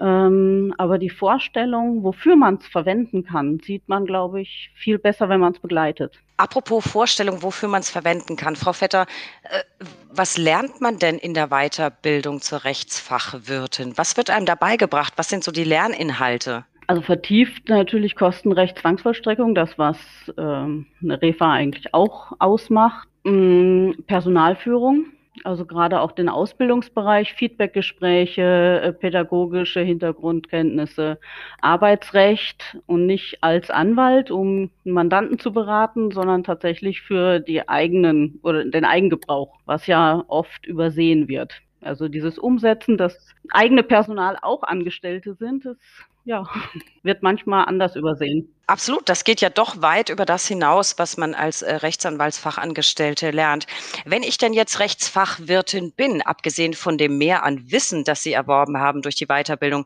[0.00, 5.28] Ähm, aber die Vorstellung, wofür man es verwenden kann, sieht man, glaube ich, viel besser,
[5.28, 6.18] wenn man es begleitet.
[6.38, 8.56] Apropos Vorstellung, wofür man es verwenden kann.
[8.56, 9.06] Frau Vetter,
[9.42, 13.96] äh, was lernt man denn in der Weiterbildung zur Rechtsfachwirtin?
[13.96, 15.12] Was wird einem dabei gebracht?
[15.16, 16.64] Was sind so die Lerninhalte?
[16.86, 19.96] Also vertieft natürlich Kostenrecht, Zwangsvollstreckung, das was
[20.36, 23.08] ähm, eine REFA eigentlich auch ausmacht.
[23.24, 25.06] Mm, Personalführung,
[25.44, 31.18] also gerade auch den Ausbildungsbereich, Feedbackgespräche, äh, pädagogische Hintergrundkenntnisse,
[31.60, 38.64] Arbeitsrecht und nicht als Anwalt, um Mandanten zu beraten, sondern tatsächlich für die eigenen oder
[38.64, 41.62] den Eigengebrauch, was ja oft übersehen wird.
[41.82, 45.76] Also dieses Umsetzen, dass eigene Personal auch Angestellte sind, das
[46.24, 46.44] ja,
[47.02, 48.48] wird manchmal anders übersehen.
[48.68, 53.66] Absolut, das geht ja doch weit über das hinaus, was man als äh, Rechtsanwaltsfachangestellte lernt.
[54.04, 58.78] Wenn ich denn jetzt Rechtsfachwirtin bin, abgesehen von dem Mehr an Wissen, das Sie erworben
[58.78, 59.84] haben durch die Weiterbildung,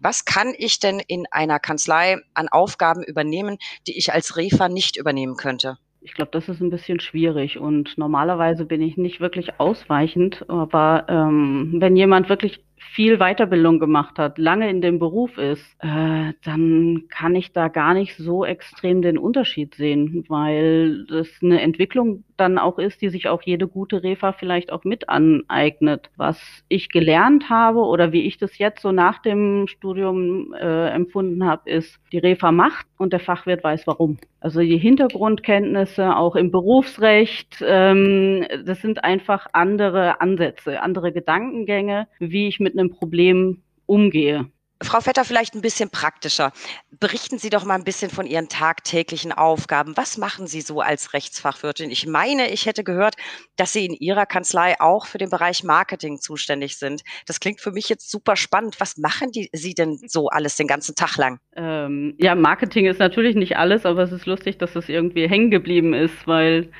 [0.00, 4.96] was kann ich denn in einer Kanzlei an Aufgaben übernehmen, die ich als Refa nicht
[4.96, 5.78] übernehmen könnte?
[6.00, 7.58] Ich glaube, das ist ein bisschen schwierig.
[7.58, 14.18] Und normalerweise bin ich nicht wirklich ausweichend, aber ähm, wenn jemand wirklich viel Weiterbildung gemacht
[14.18, 19.02] hat, lange in dem Beruf ist, äh, dann kann ich da gar nicht so extrem
[19.02, 24.02] den Unterschied sehen, weil das eine Entwicklung dann auch ist, die sich auch jede gute
[24.02, 26.10] Refa vielleicht auch mit aneignet.
[26.16, 31.44] Was ich gelernt habe oder wie ich das jetzt so nach dem Studium äh, empfunden
[31.44, 34.18] habe, ist, die Refa macht und der Fachwirt weiß warum.
[34.40, 42.46] Also die Hintergrundkenntnisse auch im Berufsrecht, ähm, das sind einfach andere Ansätze, andere Gedankengänge, wie
[42.46, 44.50] ich mit einem Problem umgehe.
[44.80, 46.52] Frau Vetter, vielleicht ein bisschen praktischer.
[47.00, 49.96] Berichten Sie doch mal ein bisschen von Ihren tagtäglichen Aufgaben.
[49.96, 51.90] Was machen Sie so als Rechtsfachwirtin?
[51.90, 53.16] Ich meine, ich hätte gehört,
[53.56, 57.02] dass Sie in Ihrer Kanzlei auch für den Bereich Marketing zuständig sind.
[57.26, 58.78] Das klingt für mich jetzt super spannend.
[58.78, 61.40] Was machen die, Sie denn so alles den ganzen Tag lang?
[61.56, 65.50] Ähm, ja, Marketing ist natürlich nicht alles, aber es ist lustig, dass es irgendwie hängen
[65.50, 66.70] geblieben ist, weil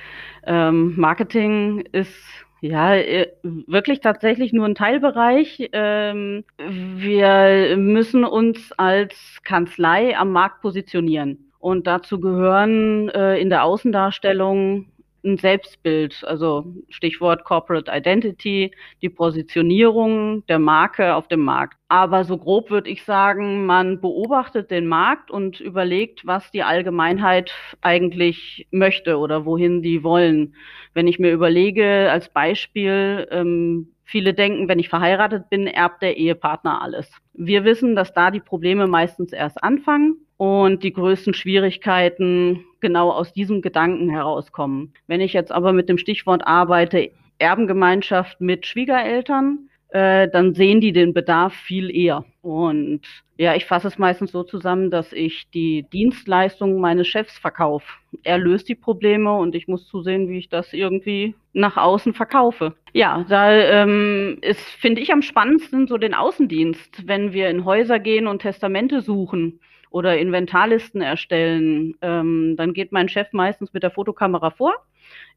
[0.47, 2.15] ähm, Marketing ist
[2.61, 5.69] ja, äh, wirklich tatsächlich nur ein Teilbereich.
[5.73, 11.53] Ähm, wir müssen uns als Kanzlei am Markt positionieren.
[11.61, 14.87] Und dazu gehören äh, in der Außendarstellung
[15.25, 18.71] ein Selbstbild, also Stichwort Corporate Identity,
[19.03, 21.79] die Positionierung der Marke auf dem Markt.
[21.89, 27.53] Aber so grob würde ich sagen, man beobachtet den Markt und überlegt, was die Allgemeinheit
[27.81, 30.55] eigentlich möchte oder wohin die wollen.
[30.95, 36.17] Wenn ich mir überlege, als Beispiel, ähm, viele denken, wenn ich verheiratet bin, erbt der
[36.17, 37.13] Ehepartner alles.
[37.35, 43.35] Wir wissen, dass da die Probleme meistens erst anfangen und die größten Schwierigkeiten genau aus
[43.35, 44.95] diesem Gedanken herauskommen.
[45.07, 50.93] Wenn ich jetzt aber mit dem Stichwort arbeite, Erbengemeinschaft mit Schwiegereltern, äh, dann sehen die
[50.93, 52.25] den Bedarf viel eher.
[52.43, 53.01] Und
[53.37, 57.87] ja, ich fasse es meistens so zusammen, dass ich die Dienstleistungen meines Chefs verkaufe.
[58.23, 62.75] Er löst die Probleme und ich muss zusehen, wie ich das irgendwie nach außen verkaufe.
[62.93, 67.99] Ja, da ähm, ist, finde ich, am spannendsten so den Außendienst, wenn wir in Häuser
[67.99, 69.61] gehen und Testamente suchen
[69.91, 71.95] oder Inventarlisten erstellen.
[72.03, 74.75] Ähm, dann geht mein Chef meistens mit der Fotokamera vor,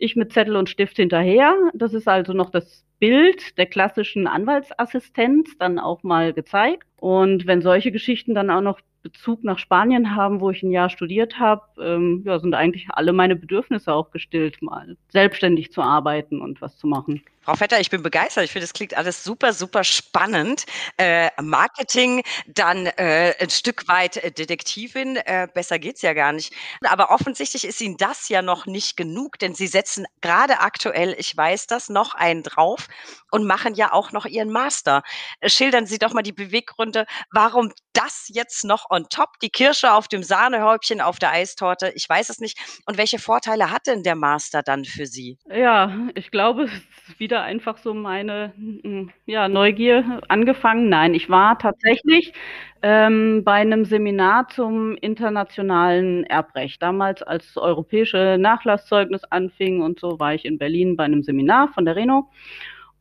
[0.01, 1.55] ich mit Zettel und Stift hinterher.
[1.73, 6.87] Das ist also noch das Bild der klassischen Anwaltsassistenz dann auch mal gezeigt.
[6.99, 10.89] Und wenn solche Geschichten dann auch noch Bezug nach Spanien haben, wo ich ein Jahr
[10.89, 16.41] studiert habe, ähm, ja, sind eigentlich alle meine Bedürfnisse auch gestillt, mal selbstständig zu arbeiten
[16.41, 17.21] und was zu machen.
[17.43, 18.43] Frau Vetter, ich bin begeistert.
[18.43, 20.65] Ich finde, es klingt alles super, super spannend.
[20.97, 26.53] Äh, Marketing, dann äh, ein Stück weit äh, Detektivin, äh, besser geht's ja gar nicht.
[26.83, 31.35] Aber offensichtlich ist Ihnen das ja noch nicht genug, denn Sie setzen gerade aktuell, ich
[31.35, 32.87] weiß das, noch einen drauf
[33.31, 35.01] und machen ja auch noch Ihren Master.
[35.43, 40.07] Schildern Sie doch mal die Beweggründe, warum das jetzt noch on top, die Kirsche auf
[40.07, 42.59] dem Sahnehäubchen auf der Eistorte, ich weiß es nicht.
[42.85, 45.39] Und welche Vorteile hat denn der Master dann für Sie?
[45.49, 50.89] Ja, ich glaube, ist wieder einfach so meine hm, ja, Neugier angefangen.
[50.89, 52.33] Nein, ich war tatsächlich
[52.81, 56.81] ähm, bei einem Seminar zum internationalen Erbrecht.
[56.81, 61.69] Damals, als das europäische Nachlasszeugnis anfing und so, war ich in Berlin bei einem Seminar
[61.69, 62.29] von der Reno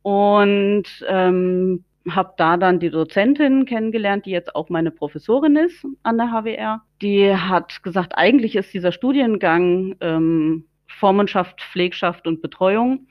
[0.01, 6.17] und ähm, habe da dann die Dozentin kennengelernt, die jetzt auch meine Professorin ist an
[6.17, 6.83] der HWR.
[7.01, 13.07] Die hat gesagt, eigentlich ist dieser Studiengang ähm, Vormundschaft, Pflegschaft und Betreuung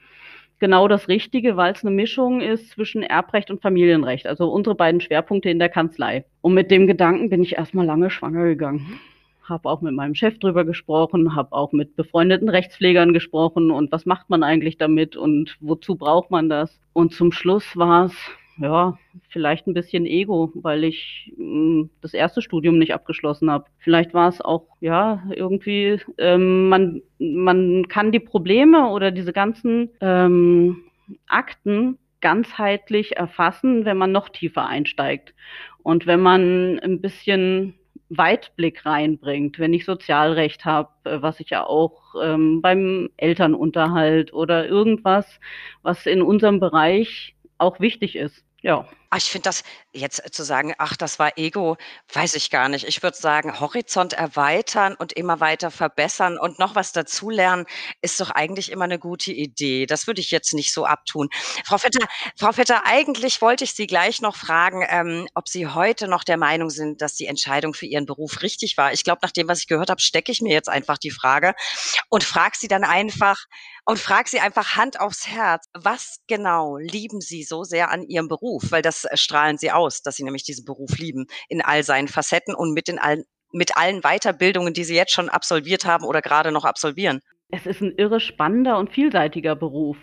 [0.61, 5.01] genau das Richtige, weil es eine Mischung ist zwischen Erbrecht und Familienrecht, also unsere beiden
[5.01, 6.25] Schwerpunkte in der Kanzlei.
[6.43, 9.01] Und mit dem Gedanken bin ich erstmal lange schwanger gegangen.
[9.43, 14.07] Habe auch mit meinem Chef drüber gesprochen, habe auch mit befreundeten Rechtspflegern gesprochen und was
[14.07, 16.79] macht man eigentlich damit und wozu braucht man das?
[16.93, 18.15] Und zum Schluss war es,
[18.61, 18.99] ja,
[19.29, 23.65] vielleicht ein bisschen Ego, weil ich hm, das erste Studium nicht abgeschlossen habe.
[23.79, 29.91] Vielleicht war es auch, ja, irgendwie, ähm, man, man kann die Probleme oder diese ganzen
[30.01, 30.83] ähm,
[31.27, 35.35] Akten ganzheitlich erfassen, wenn man noch tiefer einsteigt.
[35.83, 37.75] Und wenn man ein bisschen
[38.11, 44.69] Weitblick reinbringt, wenn ich Sozialrecht habe, äh, was ich ja auch ähm, beim Elternunterhalt oder
[44.69, 45.41] irgendwas,
[45.83, 48.45] was in unserem Bereich auch wichtig ist.
[48.63, 48.85] Ja.
[49.13, 51.77] Ah, ich finde das jetzt zu sagen, ach, das war Ego,
[52.13, 52.87] weiß ich gar nicht.
[52.87, 57.67] Ich würde sagen, Horizont erweitern und immer weiter verbessern und noch was dazulernen,
[58.03, 59.87] ist doch eigentlich immer eine gute Idee.
[59.87, 61.29] Das würde ich jetzt nicht so abtun.
[61.65, 62.07] Frau Vetter,
[62.39, 66.37] Frau Vetter, eigentlich wollte ich Sie gleich noch fragen, ähm, ob Sie heute noch der
[66.37, 68.93] Meinung sind, dass die Entscheidung für Ihren Beruf richtig war.
[68.93, 71.55] Ich glaube, nach dem, was ich gehört habe, stecke ich mir jetzt einfach die Frage
[72.11, 73.47] und frage Sie dann einfach,
[73.91, 78.29] und frag sie einfach Hand aufs Herz, was genau lieben Sie so sehr an Ihrem
[78.29, 78.71] Beruf?
[78.71, 82.09] Weil das äh, strahlen Sie aus, dass Sie nämlich diesen Beruf lieben in all seinen
[82.09, 86.23] Facetten und mit den allen mit allen Weiterbildungen, die Sie jetzt schon absolviert haben oder
[86.23, 87.21] gerade noch absolvieren.
[87.51, 89.97] Es ist ein irre spannender und vielseitiger Beruf.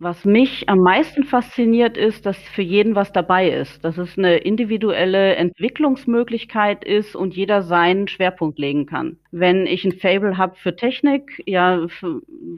[0.00, 4.36] Was mich am meisten fasziniert ist, dass für jeden was dabei ist, dass es eine
[4.36, 9.18] individuelle Entwicklungsmöglichkeit ist und jeder seinen Schwerpunkt legen kann.
[9.32, 11.84] Wenn ich ein Fable habe für Technik, ja,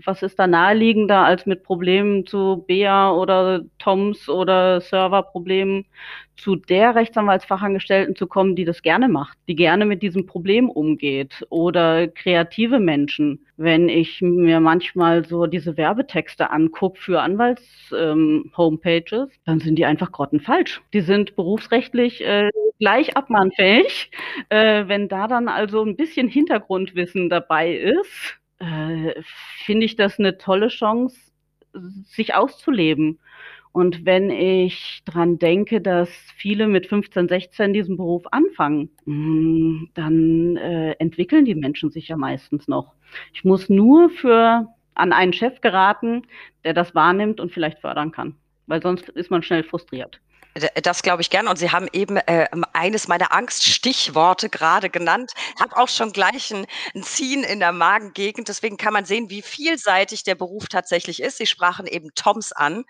[0.05, 5.86] was ist da naheliegender, als mit Problemen zu Bea oder Toms oder Serverproblemen
[6.41, 11.47] zu der Rechtsanwaltsfachangestellten zu kommen, die das gerne macht, die gerne mit diesem Problem umgeht
[11.51, 13.47] oder kreative Menschen.
[13.57, 20.11] Wenn ich mir manchmal so diese Werbetexte angucke für Anwalts-Homepages, ähm, dann sind die einfach
[20.12, 20.80] grottenfalsch.
[20.95, 24.11] Die sind berufsrechtlich äh, gleich abmahnfähig.
[24.49, 29.14] Äh, wenn da dann also ein bisschen Hintergrundwissen dabei ist, äh,
[29.64, 31.16] finde ich das eine tolle Chance,
[32.05, 33.18] sich auszuleben.
[33.72, 40.56] Und wenn ich dran denke, dass viele mit 15, 16 diesen Beruf anfangen, mm, dann
[40.56, 42.94] äh, entwickeln die Menschen sich ja meistens noch.
[43.32, 46.22] Ich muss nur für an einen Chef geraten,
[46.64, 48.34] der das wahrnimmt und vielleicht fördern kann,
[48.66, 50.20] weil sonst ist man schnell frustriert.
[50.82, 51.48] Das glaube ich gerne.
[51.48, 55.32] Und Sie haben eben äh, eines meiner Angststichworte gerade genannt.
[55.60, 58.48] Habe auch schon gleich ein, ein, Ziehen in der Magengegend.
[58.48, 61.38] Deswegen kann man sehen, wie vielseitig der Beruf tatsächlich ist.
[61.38, 62.84] Sie sprachen eben Toms an.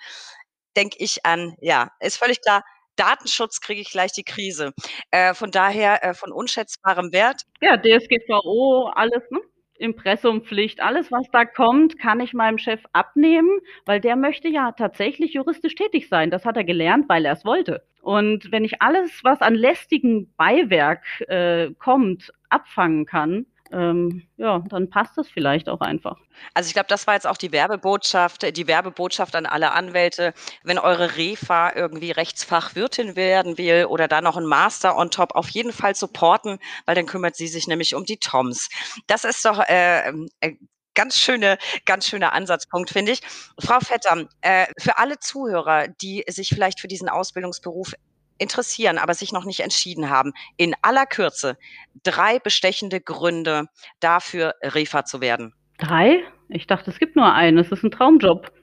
[0.77, 2.63] Denke ich an, ja, ist völlig klar.
[2.97, 4.73] Datenschutz kriege ich gleich die Krise.
[5.11, 7.43] Äh, von daher äh, von unschätzbarem Wert.
[7.61, 9.41] Ja, DSGVO, alles, ne?
[9.79, 15.33] Impressumpflicht, alles, was da kommt, kann ich meinem Chef abnehmen, weil der möchte ja tatsächlich
[15.33, 16.31] juristisch tätig sein.
[16.31, 17.83] Das hat er gelernt, weil er es wollte.
[18.03, 24.91] Und wenn ich alles, was an lästigen Beiwerk äh, kommt, abfangen kann, ähm, ja, dann
[24.91, 26.17] passt das vielleicht auch einfach.
[26.55, 30.35] Also ich glaube, das war jetzt auch die Werbebotschaft, die Werbebotschaft an alle Anwälte.
[30.65, 35.49] Wenn eure Refa irgendwie Rechtsfachwirtin werden will oder da noch ein Master on top, auf
[35.51, 38.69] jeden Fall supporten, weil dann kümmert sie sich nämlich um die Toms.
[39.07, 40.09] Das ist doch äh,
[40.41, 40.57] äh,
[40.95, 41.57] ganz schöne,
[41.87, 43.21] ganz schöner Ansatzpunkt, finde ich.
[43.59, 47.95] Frau Vetter, äh, für alle Zuhörer, die sich vielleicht für diesen Ausbildungsberuf
[48.41, 51.57] interessieren, aber sich noch nicht entschieden haben, in aller Kürze
[52.03, 53.67] drei bestechende Gründe
[54.01, 55.55] dafür, Refa zu werden.
[55.79, 56.25] Drei?
[56.49, 57.59] Ich dachte, es gibt nur einen.
[57.59, 58.51] Es ist ein Traumjob.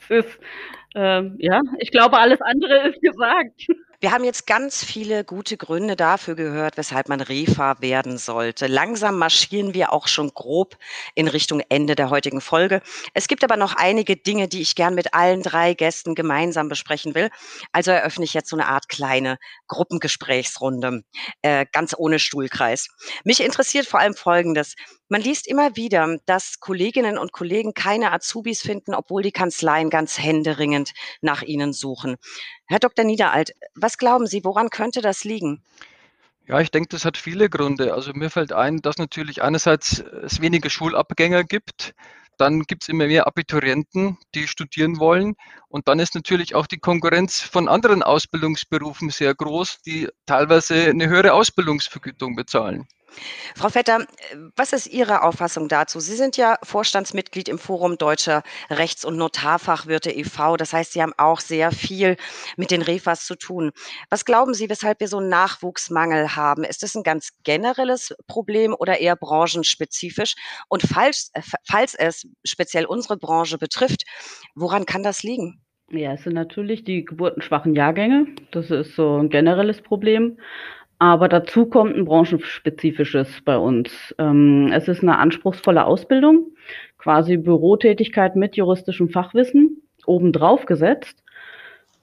[0.00, 0.40] Es ist,
[0.96, 3.68] äh, ja, ich glaube, alles andere ist gesagt.
[4.00, 8.66] Wir haben jetzt ganz viele gute Gründe dafür gehört, weshalb man Refa werden sollte.
[8.66, 10.76] Langsam marschieren wir auch schon grob
[11.14, 12.82] in Richtung Ende der heutigen Folge.
[13.14, 17.14] Es gibt aber noch einige Dinge, die ich gern mit allen drei Gästen gemeinsam besprechen
[17.14, 17.30] will.
[17.72, 19.38] Also eröffne ich jetzt so eine Art kleine
[19.68, 21.02] Gruppengesprächsrunde,
[21.40, 22.88] äh, ganz ohne Stuhlkreis.
[23.24, 24.74] Mich interessiert vor allem Folgendes.
[25.08, 30.18] Man liest immer wieder, dass Kolleginnen und Kollegen keine Azubis finden, obwohl die Kanzleien ganz
[30.18, 32.16] händeringend nach ihnen suchen.
[32.66, 33.04] Herr Dr.
[33.04, 35.62] Niederalt, was glauben Sie, woran könnte das liegen?
[36.48, 37.94] Ja, ich denke, das hat viele Gründe.
[37.94, 41.94] Also mir fällt ein, dass natürlich einerseits es weniger Schulabgänger gibt,
[42.38, 45.36] dann gibt es immer mehr Abiturienten, die studieren wollen.
[45.68, 51.08] Und dann ist natürlich auch die Konkurrenz von anderen Ausbildungsberufen sehr groß, die teilweise eine
[51.08, 52.86] höhere Ausbildungsvergütung bezahlen.
[53.54, 54.06] Frau Vetter,
[54.56, 56.00] was ist Ihre Auffassung dazu?
[56.00, 60.56] Sie sind ja Vorstandsmitglied im Forum Deutscher Rechts- und Notarfachwirte e.V.
[60.56, 62.16] Das heißt, Sie haben auch sehr viel
[62.56, 63.72] mit den Refas zu tun.
[64.10, 66.64] Was glauben Sie, weshalb wir so einen Nachwuchsmangel haben?
[66.64, 70.34] Ist das ein ganz generelles Problem oder eher branchenspezifisch?
[70.68, 71.30] Und falls,
[71.64, 74.02] falls es speziell unsere Branche betrifft,
[74.54, 75.62] woran kann das liegen?
[75.90, 78.26] Ja, es sind natürlich die geburtenschwachen Jahrgänge.
[78.50, 80.38] Das ist so ein generelles Problem.
[80.98, 84.14] Aber dazu kommt ein branchenspezifisches bei uns.
[84.18, 86.52] Ähm, es ist eine anspruchsvolle Ausbildung,
[86.98, 91.22] quasi Bürotätigkeit mit juristischem Fachwissen obendrauf gesetzt.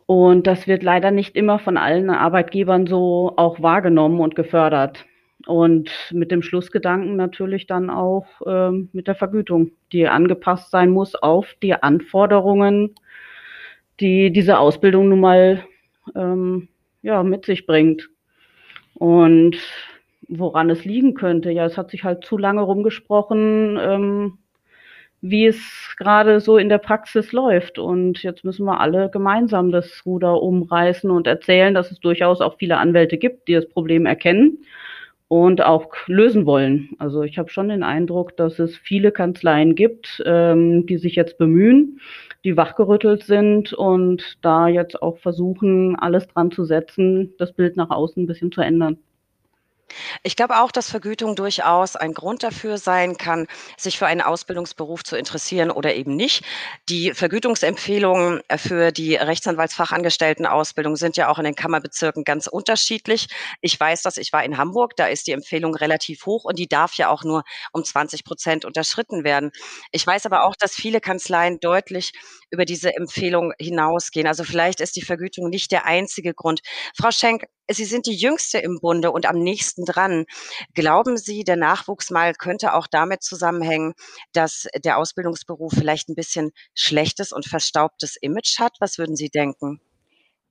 [0.06, 5.06] Und das wird leider nicht immer von allen Arbeitgebern so auch wahrgenommen und gefördert.
[5.48, 11.16] Und mit dem Schlussgedanken natürlich dann auch ähm, mit der Vergütung, die angepasst sein muss
[11.16, 12.96] auf die Anforderungen,
[14.00, 15.64] die diese Ausbildung nun mal
[16.16, 16.70] ähm,
[17.02, 18.10] ja, mit sich bringt.
[18.96, 19.58] Und
[20.28, 24.38] woran es liegen könnte, ja, es hat sich halt zu lange rumgesprochen, ähm,
[25.22, 27.80] wie es gerade so in der Praxis läuft.
[27.80, 32.58] Und jetzt müssen wir alle gemeinsam das Ruder umreißen und erzählen, dass es durchaus auch
[32.58, 34.60] viele Anwälte gibt, die das Problem erkennen
[35.30, 36.90] und auch lösen wollen.
[37.00, 41.38] Also ich habe schon den Eindruck, dass es viele Kanzleien gibt, ähm, die sich jetzt
[41.38, 42.00] bemühen,
[42.44, 47.90] die wachgerüttelt sind und da jetzt auch versuchen, alles dran zu setzen, das Bild nach
[47.90, 48.98] außen ein bisschen zu ändern.
[50.24, 55.04] Ich glaube auch, dass Vergütung durchaus ein Grund dafür sein kann, sich für einen Ausbildungsberuf
[55.04, 56.44] zu interessieren oder eben nicht.
[56.90, 63.28] Die Vergütungsempfehlungen für die Rechtsanwaltsfachangestelltenausbildung sind ja auch in den Kammerbezirken ganz unterschiedlich.
[63.62, 66.68] Ich weiß dass ich war in Hamburg, da ist die Empfehlung relativ hoch und die
[66.68, 69.52] darf ja auch nur um 20 Prozent unterschritten werden.
[69.92, 72.14] Ich weiß aber auch, dass viele Kanzleien deutlich
[72.54, 74.28] über diese Empfehlung hinausgehen.
[74.28, 76.62] Also vielleicht ist die Vergütung nicht der einzige Grund.
[76.96, 80.26] Frau Schenk, Sie sind die Jüngste im Bunde und am nächsten dran.
[80.76, 83.94] Glauben Sie, der Nachwuchs mal könnte auch damit zusammenhängen,
[84.34, 88.74] dass der Ausbildungsberuf vielleicht ein bisschen schlechtes und verstaubtes Image hat?
[88.80, 89.82] Was würden Sie denken?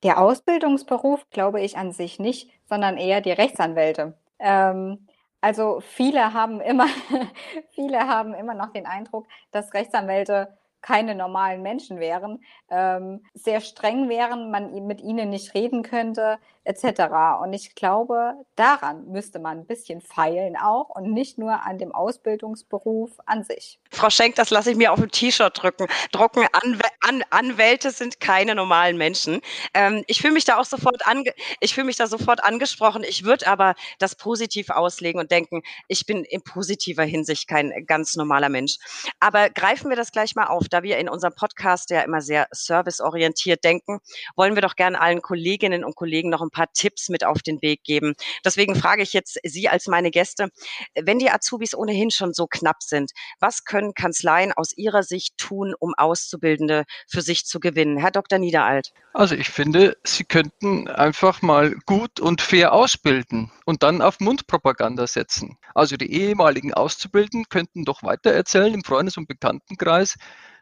[0.03, 4.19] Der Ausbildungsberuf glaube ich an sich nicht, sondern eher die Rechtsanwälte.
[4.41, 5.07] Ähm,
[5.41, 6.87] also viele haben immer,
[7.75, 14.09] viele haben immer noch den Eindruck, dass Rechtsanwälte keine normalen Menschen wären, ähm, sehr streng
[14.09, 17.41] wären, man mit ihnen nicht reden könnte, etc.
[17.43, 21.93] Und ich glaube, daran müsste man ein bisschen feilen auch und nicht nur an dem
[21.93, 23.79] Ausbildungsberuf an sich.
[23.91, 25.87] Frau Schenk, das lasse ich mir auf dem T-Shirt drücken.
[26.13, 29.41] Drucken, Anw An Anwälte sind keine normalen Menschen.
[29.75, 33.03] Ähm, ich fühle mich da auch sofort ange ich mich da sofort angesprochen.
[33.05, 38.17] Ich würde aber das positiv auslegen und denken, ich bin in positiver Hinsicht kein ganz
[38.17, 38.77] normaler Mensch.
[39.21, 42.47] Aber greifen wir das gleich mal auf, da wir in unserem Podcast ja immer sehr
[42.53, 44.01] serviceorientiert denken,
[44.37, 47.61] wollen wir doch gerne allen Kolleginnen und Kollegen noch ein paar Tipps mit auf den
[47.63, 48.15] Weg geben.
[48.45, 50.49] Deswegen frage ich jetzt Sie als meine Gäste,
[50.95, 55.75] wenn die Azubis ohnehin schon so knapp sind, was können Kanzleien aus Ihrer Sicht tun,
[55.79, 57.99] um Auszubildende für sich zu gewinnen?
[57.99, 58.39] Herr Dr.
[58.39, 58.93] Niederalt.
[59.15, 65.07] Also ich finde, Sie könnten einfach mal gut und fair ausbilden und dann auf Mundpropaganda
[65.07, 65.59] setzen.
[65.75, 70.17] Also die ehemaligen Auszubildenden könnten doch weitererzählen im Freundes- und Bekanntenkreis,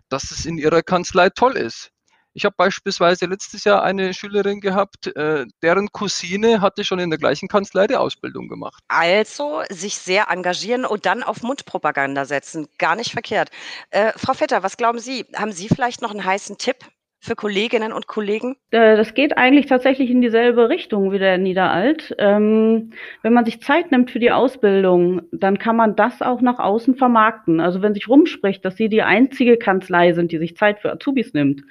[0.09, 1.93] dass es in ihrer Kanzlei toll ist.
[2.41, 7.19] Ich habe beispielsweise letztes Jahr eine Schülerin gehabt, äh, deren Cousine hatte schon in der
[7.19, 8.83] gleichen Kanzlei die Ausbildung gemacht.
[8.89, 12.67] Also sich sehr engagieren und dann auf Mundpropaganda setzen.
[12.79, 13.51] Gar nicht verkehrt.
[13.91, 15.27] Äh, Frau Vetter, was glauben Sie?
[15.37, 16.77] Haben Sie vielleicht noch einen heißen Tipp
[17.21, 18.57] für Kolleginnen und Kollegen?
[18.71, 22.15] Äh, das geht eigentlich tatsächlich in dieselbe Richtung wie der Niederalt.
[22.19, 22.93] Ähm,
[23.23, 26.97] wenn man sich Zeit nimmt für die Ausbildung, dann kann man das auch nach außen
[26.97, 27.61] vermarkten.
[27.61, 31.35] Also wenn sich rumspricht, dass Sie die einzige Kanzlei sind, die sich Zeit für Azubis
[31.35, 31.63] nimmt,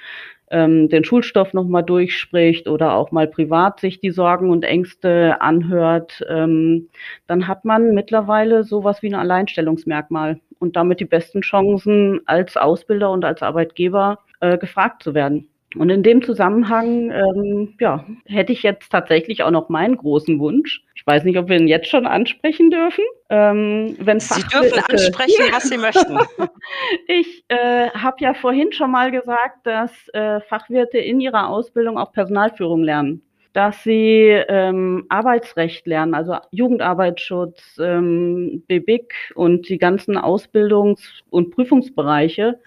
[0.52, 6.24] ähm, den Schulstoff nochmal durchspricht oder auch mal privat sich die Sorgen und Ängste anhört,
[6.30, 6.90] ähm,
[7.26, 13.12] dann hat man mittlerweile sowas wie ein Alleinstellungsmerkmal und damit die besten Chancen als Ausbilder
[13.12, 15.50] und als Arbeitgeber äh, gefragt zu werden.
[15.76, 20.84] Und in dem Zusammenhang, ähm, ja, hätte ich jetzt tatsächlich auch noch meinen großen Wunsch.
[20.96, 23.04] Ich weiß nicht, ob wir ihn jetzt schon ansprechen dürfen.
[23.30, 26.18] Ähm, wenn Sie dürfen ansprechen, was Sie möchten.
[27.08, 32.14] ich äh, habe ja vorhin schon mal gesagt, dass äh, Fachwirte in ihrer Ausbildung auch
[32.14, 33.22] Personalführung lernen
[33.54, 42.60] dass sie ähm, Arbeitsrecht lernen, also Jugendarbeitsschutz, ähm, BBIC und die ganzen Ausbildungs- und Prüfungsbereiche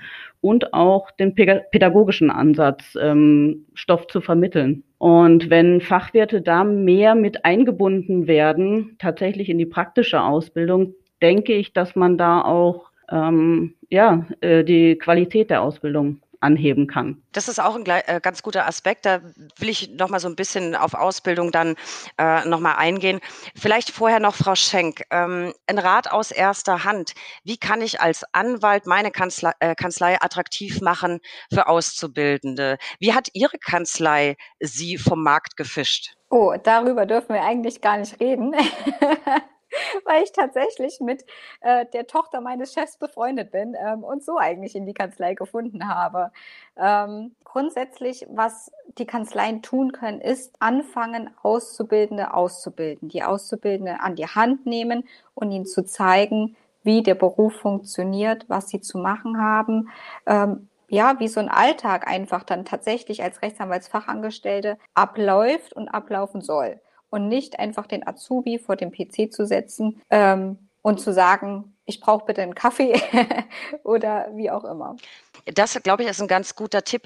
[0.43, 4.83] und auch den pädagogischen Ansatz, ähm, Stoff zu vermitteln.
[4.99, 11.73] Und wenn Fachwirte da mehr mit eingebunden werden, tatsächlich in die praktische Ausbildung, denke ich,
[11.73, 17.23] dass man da auch ähm, ja, äh, die Qualität der Ausbildung anheben kann.
[17.33, 19.07] Das ist auch ein äh, ganz guter Aspekt.
[19.07, 19.21] Da
[19.59, 21.77] will ich noch mal so ein bisschen auf Ausbildung dann
[22.19, 23.21] äh, noch mal eingehen.
[23.55, 27.15] Vielleicht vorher noch Frau Schenk, ähm, ein Rat aus erster Hand.
[27.45, 31.21] Wie kann ich als Anwalt meine Kanzlei, äh, Kanzlei attraktiv machen
[31.53, 32.79] für Auszubildende?
[32.99, 36.15] Wie hat Ihre Kanzlei Sie vom Markt gefischt?
[36.31, 38.55] Oh, darüber dürfen wir eigentlich gar nicht reden.
[40.05, 41.25] weil ich tatsächlich mit
[41.61, 45.89] äh, der Tochter meines Chefs befreundet bin ähm, und so eigentlich in die Kanzlei gefunden
[45.89, 46.31] habe.
[46.77, 54.27] Ähm, grundsätzlich, was die Kanzleien tun können, ist anfangen, Auszubildende auszubilden, die Auszubildende an die
[54.27, 55.05] Hand nehmen
[55.35, 59.89] und ihnen zu zeigen, wie der Beruf funktioniert, was sie zu machen haben,
[60.27, 66.81] ähm, ja, wie so ein Alltag einfach dann tatsächlich als Rechtsanwaltsfachangestellte abläuft und ablaufen soll.
[67.13, 72.01] Und nicht einfach den Azubi vor dem PC zu setzen ähm, und zu sagen, ich
[72.01, 72.95] brauche bitte einen Kaffee
[73.85, 74.97] oder wie auch immer.
[75.45, 77.03] Das, glaube ich, ist ein ganz guter Tipp.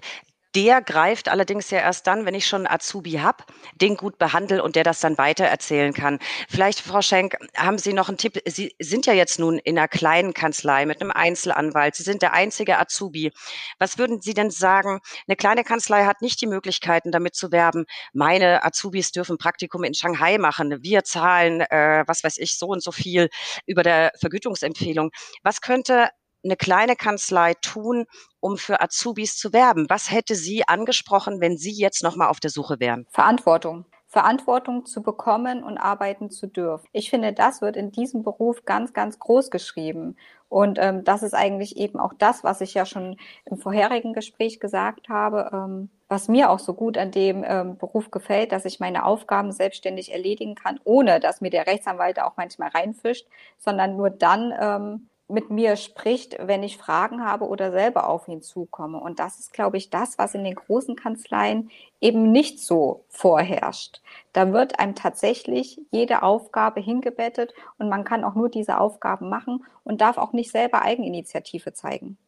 [0.55, 3.44] Der greift allerdings ja erst dann, wenn ich schon Azubi habe,
[3.74, 6.18] den gut behandle und der das dann weiter erzählen kann.
[6.49, 8.40] Vielleicht, Frau Schenk, haben Sie noch einen Tipp?
[8.47, 11.94] Sie sind ja jetzt nun in einer kleinen Kanzlei mit einem Einzelanwalt.
[11.94, 13.32] Sie sind der einzige Azubi.
[13.78, 15.01] Was würden Sie denn sagen?
[15.28, 17.84] Eine kleine Kanzlei hat nicht die Möglichkeiten, damit zu werben.
[18.14, 20.82] Meine Azubis dürfen Praktikum in Shanghai machen.
[20.82, 23.28] Wir zahlen, äh, was weiß ich, so und so viel
[23.66, 25.11] über der Vergütungsempfehlung.
[25.42, 26.09] Was könnte
[26.47, 28.07] eine kleine Kanzlei tun,
[28.40, 29.86] um für Azubis zu werben?
[29.88, 33.07] Was hätte sie angesprochen, wenn Sie jetzt nochmal auf der Suche wären?
[33.11, 33.84] Verantwortung.
[34.09, 36.86] Verantwortung zu bekommen und arbeiten zu dürfen.
[36.92, 40.16] Ich finde, das wird in diesem Beruf ganz, ganz groß geschrieben.
[40.49, 44.61] Und ähm, das ist eigentlich eben auch das, was ich ja schon im vorherigen Gespräch
[44.61, 48.78] gesagt habe, ähm, was mir auch so gut an dem ähm, Beruf gefällt, dass ich
[48.78, 53.26] meine Aufgaben selbstständig erledigen kann, ohne dass mir der Rechtsanwalt auch manchmal reinfischt,
[53.59, 58.43] sondern nur dann, ähm, mit mir spricht, wenn ich Fragen habe oder selber auf ihn
[58.43, 58.99] zukomme.
[59.01, 61.70] Und das ist, glaube ich, das, was in den großen Kanzleien
[62.01, 64.03] eben nicht so vorherrscht.
[64.33, 69.64] Da wird einem tatsächlich jede Aufgabe hingebettet und man kann auch nur diese Aufgaben machen
[69.83, 72.18] und darf auch nicht selber Eigeninitiative zeigen.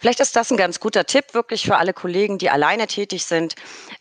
[0.00, 3.54] Vielleicht ist das ein ganz guter Tipp wirklich für alle Kollegen, die alleine tätig sind.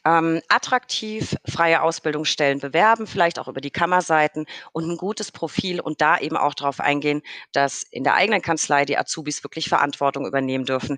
[0.06, 6.02] Ähm, attraktiv freie Ausbildungsstellen bewerben, vielleicht auch über die Kammerseiten und ein gutes Profil und
[6.02, 10.66] da eben auch darauf eingehen, dass in der eigenen Kanzlei die Azubis wirklich Verantwortung übernehmen
[10.66, 10.98] dürfen.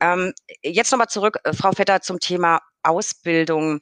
[0.00, 0.32] Ähm,
[0.62, 3.80] jetzt nochmal zurück, äh, Frau Vetter, zum Thema Ausbildung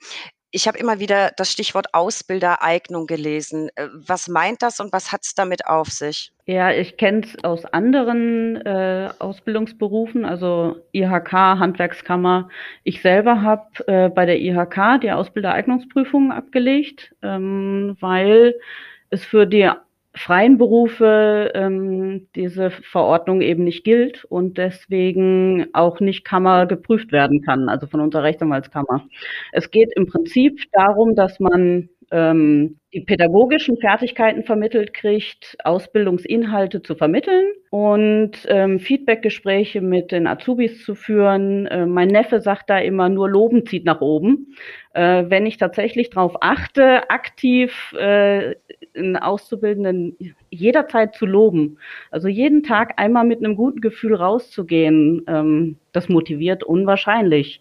[0.50, 3.68] ich habe immer wieder das Stichwort Ausbildereignung gelesen.
[3.74, 6.32] Äh, was meint das und was hat es damit auf sich?
[6.46, 12.48] Ja, ich kenne es aus anderen äh, Ausbildungsberufen, also IHK, Handwerkskammer.
[12.84, 18.54] Ich selber habe äh, bei der IHK die Ausbildereignungsprüfung abgelegt, ähm, weil
[19.10, 19.70] es für die
[20.18, 27.42] freien Berufe ähm, diese Verordnung eben nicht gilt und deswegen auch nicht Kammer geprüft werden
[27.42, 29.06] kann, also von unserer Rechtsanwaltskammer.
[29.52, 36.94] Es geht im Prinzip darum, dass man ähm, die pädagogischen Fertigkeiten vermittelt kriegt, Ausbildungsinhalte zu
[36.94, 41.66] vermitteln und ähm, Feedbackgespräche mit den Azubis zu führen.
[41.66, 44.54] Äh, mein Neffe sagt da immer, nur Loben zieht nach oben.
[44.94, 48.54] Äh, wenn ich tatsächlich darauf achte, aktiv äh,
[48.98, 50.16] einen Auszubildenden
[50.50, 51.78] jederzeit zu loben,
[52.10, 57.60] also jeden Tag einmal mit einem guten Gefühl rauszugehen, ähm, das motiviert unwahrscheinlich.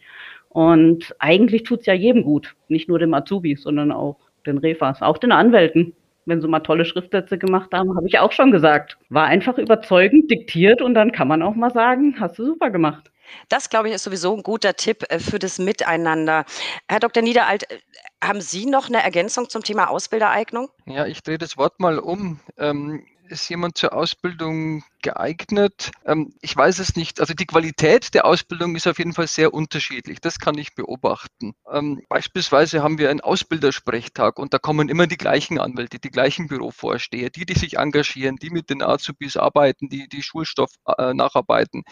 [0.50, 5.18] Und eigentlich tut's ja jedem gut, nicht nur dem Azubi, sondern auch den Refas, auch
[5.18, 5.94] den Anwälten.
[6.26, 8.98] Wenn sie mal tolle Schriftsätze gemacht haben, habe ich auch schon gesagt.
[9.10, 13.12] War einfach überzeugend diktiert und dann kann man auch mal sagen, hast du super gemacht.
[13.50, 16.46] Das, glaube ich, ist sowieso ein guter Tipp äh, für das Miteinander.
[16.90, 17.24] Herr Dr.
[17.24, 17.78] Niederalt, äh,
[18.24, 20.70] haben Sie noch eine Ergänzung zum Thema Ausbildereignung?
[20.86, 22.40] Ja, ich drehe das Wort mal um.
[22.58, 25.92] Ähm, ist jemand zur Ausbildung geeignet?
[26.06, 27.22] Ähm, ich weiß es nicht.
[27.22, 30.20] Also die Qualität der Ausbildung ist auf jeden Fall sehr unterschiedlich.
[30.20, 31.54] Das kann ich beobachten.
[31.72, 36.48] Ähm, beispielsweise haben wir einen Ausbildersprechtag und da kommen immer die gleichen Anwälte, die gleichen
[36.48, 41.84] Bürovorsteher, die, die sich engagieren, die mit den Azubis arbeiten, die, die Schulstoff äh, nacharbeiten.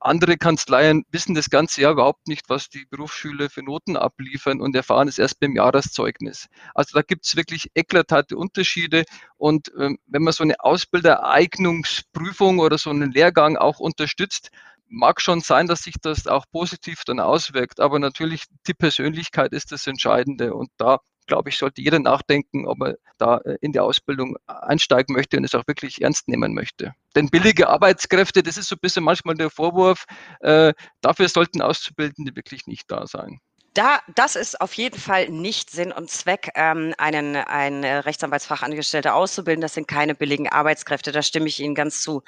[0.00, 4.76] Andere Kanzleien wissen das ganze Jahr überhaupt nicht, was die Berufsschüler für Noten abliefern und
[4.76, 6.46] erfahren es erst beim Jahreszeugnis.
[6.72, 9.04] Also da gibt es wirklich eklatante Unterschiede.
[9.36, 14.50] Und ähm, wenn man so eine Ausbildereignungsprüfung oder so einen Lehrgang auch unterstützt,
[14.88, 17.80] mag schon sein, dass sich das auch positiv dann auswirkt.
[17.80, 20.54] Aber natürlich die Persönlichkeit ist das Entscheidende.
[20.54, 25.14] Und da glaube ich, sollte jeder nachdenken, ob er da äh, in die Ausbildung einsteigen
[25.14, 26.94] möchte und es auch wirklich ernst nehmen möchte.
[27.14, 30.06] Denn billige Arbeitskräfte, das ist so ein bisschen manchmal der Vorwurf,
[30.40, 33.38] äh, dafür sollten Auszubildende wirklich nicht da sein.
[33.78, 39.60] Da, das ist auf jeden Fall nicht Sinn und Zweck, ähm, einen, einen Rechtsanwaltsfachangestellter auszubilden.
[39.60, 42.24] Das sind keine billigen Arbeitskräfte, da stimme ich Ihnen ganz zu.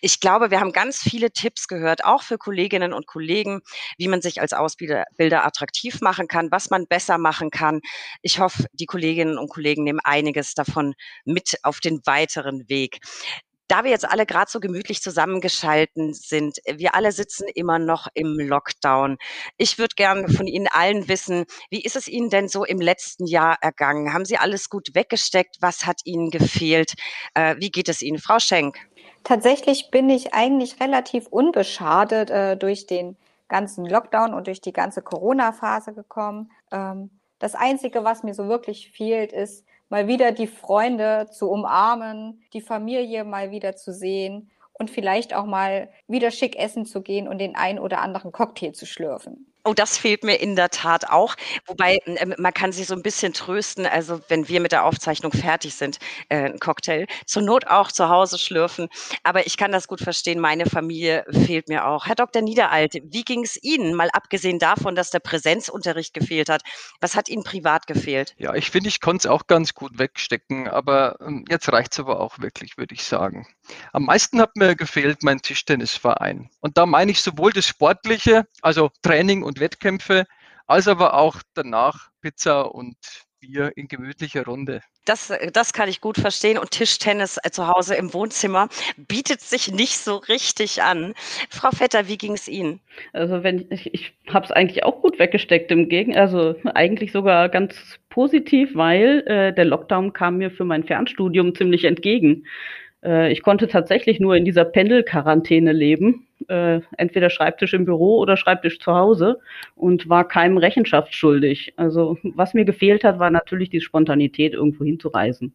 [0.00, 3.62] Ich glaube, wir haben ganz viele Tipps gehört, auch für Kolleginnen und Kollegen,
[3.98, 7.80] wie man sich als Ausbilder attraktiv machen kann, was man besser machen kann.
[8.20, 10.94] Ich hoffe, die Kolleginnen und Kollegen nehmen einiges davon
[11.24, 13.00] mit auf den weiteren Weg
[13.72, 18.38] da wir jetzt alle gerade so gemütlich zusammengeschalten sind, wir alle sitzen immer noch im
[18.38, 19.16] Lockdown.
[19.56, 23.26] Ich würde gerne von Ihnen allen wissen, wie ist es Ihnen denn so im letzten
[23.26, 24.12] Jahr ergangen?
[24.12, 25.56] Haben Sie alles gut weggesteckt?
[25.62, 26.92] Was hat Ihnen gefehlt?
[27.32, 28.76] Äh, wie geht es Ihnen, Frau Schenk?
[29.24, 33.16] Tatsächlich bin ich eigentlich relativ unbeschadet äh, durch den
[33.48, 36.52] ganzen Lockdown und durch die ganze Corona-Phase gekommen.
[36.70, 37.08] Ähm,
[37.38, 42.62] das Einzige, was mir so wirklich fehlt, ist mal wieder die Freunde zu umarmen, die
[42.62, 47.36] Familie mal wieder zu sehen und vielleicht auch mal wieder schick essen zu gehen und
[47.36, 49.51] den ein oder anderen Cocktail zu schlürfen.
[49.64, 51.36] Oh, das fehlt mir in der Tat auch.
[51.66, 53.86] Wobei äh, man kann sich so ein bisschen trösten.
[53.86, 55.98] Also wenn wir mit der Aufzeichnung fertig sind,
[56.28, 58.88] äh, ein Cocktail zur Not auch zu Hause schlürfen.
[59.22, 60.40] Aber ich kann das gut verstehen.
[60.40, 62.06] Meine Familie fehlt mir auch.
[62.06, 62.42] Herr Dr.
[62.42, 63.94] Niederalt, wie ging es Ihnen?
[63.94, 66.62] Mal abgesehen davon, dass der Präsenzunterricht gefehlt hat.
[67.00, 68.34] Was hat Ihnen privat gefehlt?
[68.38, 70.66] Ja, ich finde, ich konnte es auch ganz gut wegstecken.
[70.66, 73.46] Aber ähm, jetzt reicht es aber auch wirklich, würde ich sagen.
[73.92, 76.50] Am meisten hat mir gefehlt mein Tischtennisverein.
[76.60, 80.24] Und da meine ich sowohl das Sportliche, also Training und Wettkämpfe,
[80.66, 82.96] als aber auch danach Pizza und
[83.42, 84.82] Bier in gemütlicher Runde.
[85.04, 86.58] Das, das kann ich gut verstehen.
[86.58, 91.14] Und Tischtennis äh, zu Hause im Wohnzimmer bietet sich nicht so richtig an.
[91.50, 92.80] Frau Vetter, wie ging es Ihnen?
[93.12, 97.48] Also wenn ich, ich habe es eigentlich auch gut weggesteckt im Gegen, also eigentlich sogar
[97.48, 97.74] ganz
[98.10, 102.46] positiv, weil äh, der Lockdown kam mir für mein Fernstudium ziemlich entgegen.
[103.02, 108.36] Äh, ich konnte tatsächlich nur in dieser Pendelquarantäne leben, äh, entweder Schreibtisch im Büro oder
[108.36, 109.38] Schreibtisch zu Hause
[109.74, 111.74] und war keinem Rechenschaft schuldig.
[111.76, 115.52] Also was mir gefehlt hat, war natürlich die Spontanität, irgendwo hinzureisen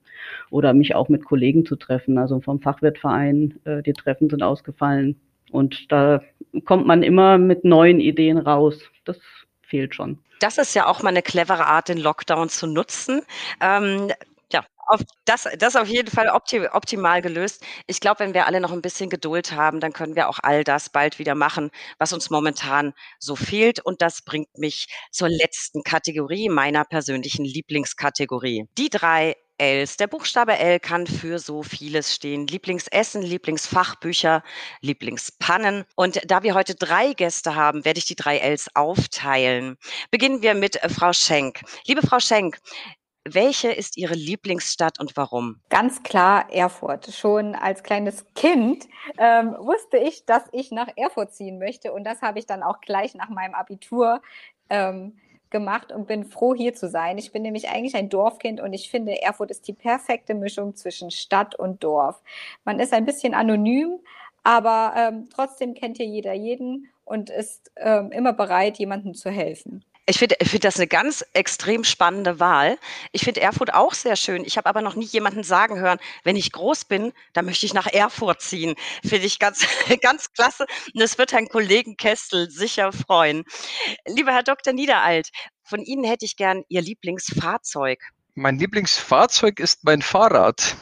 [0.49, 2.17] oder mich auch mit Kollegen zu treffen.
[2.17, 5.19] Also vom Fachwirtverein, äh, die Treffen sind ausgefallen
[5.51, 6.21] und da
[6.65, 8.81] kommt man immer mit neuen Ideen raus.
[9.05, 9.19] Das
[9.61, 10.19] fehlt schon.
[10.39, 13.21] Das ist ja auch mal eine clevere Art, den Lockdown zu nutzen.
[13.61, 14.11] Ähm,
[14.87, 17.63] auf das, das auf jeden Fall opti optimal gelöst.
[17.87, 20.63] Ich glaube, wenn wir alle noch ein bisschen Geduld haben, dann können wir auch all
[20.63, 21.69] das bald wieder machen,
[21.99, 23.79] was uns momentan so fehlt.
[23.83, 28.67] Und das bringt mich zur letzten Kategorie meiner persönlichen Lieblingskategorie.
[28.77, 29.97] Die drei Ls.
[29.97, 32.45] Der Buchstabe L kann für so vieles stehen.
[32.45, 34.43] Lieblingsessen, Lieblingsfachbücher,
[34.81, 35.85] Lieblingspannen.
[35.95, 39.77] Und da wir heute drei Gäste haben, werde ich die drei Ls aufteilen.
[40.11, 41.61] Beginnen wir mit äh, Frau Schenk.
[41.87, 42.59] Liebe Frau Schenk,
[43.33, 45.59] welche ist Ihre Lieblingsstadt und warum?
[45.69, 47.13] Ganz klar Erfurt.
[47.13, 51.93] Schon als kleines Kind ähm, wusste ich, dass ich nach Erfurt ziehen möchte.
[51.93, 54.21] Und das habe ich dann auch gleich nach meinem Abitur
[54.69, 55.17] ähm,
[55.49, 57.17] gemacht und bin froh, hier zu sein.
[57.17, 61.11] Ich bin nämlich eigentlich ein Dorfkind und ich finde, Erfurt ist die perfekte Mischung zwischen
[61.11, 62.21] Stadt und Dorf.
[62.65, 63.99] Man ist ein bisschen anonym,
[64.43, 69.83] aber ähm, trotzdem kennt hier jeder jeden und ist ähm, immer bereit, jemandem zu helfen.
[70.09, 72.77] Ich finde find das eine ganz extrem spannende Wahl.
[73.11, 74.45] Ich finde Erfurt auch sehr schön.
[74.45, 77.73] Ich habe aber noch nie jemanden sagen hören, wenn ich groß bin, dann möchte ich
[77.73, 78.75] nach Erfurt ziehen.
[79.05, 79.67] Finde ich ganz,
[80.01, 80.65] ganz klasse.
[80.93, 83.43] Und es wird Herrn Kollegen Kestel sicher freuen.
[84.07, 84.71] Lieber Herr Dr.
[84.71, 85.27] Niederalt,
[85.63, 87.99] von Ihnen hätte ich gern Ihr Lieblingsfahrzeug.
[88.33, 90.77] Mein Lieblingsfahrzeug ist mein Fahrrad.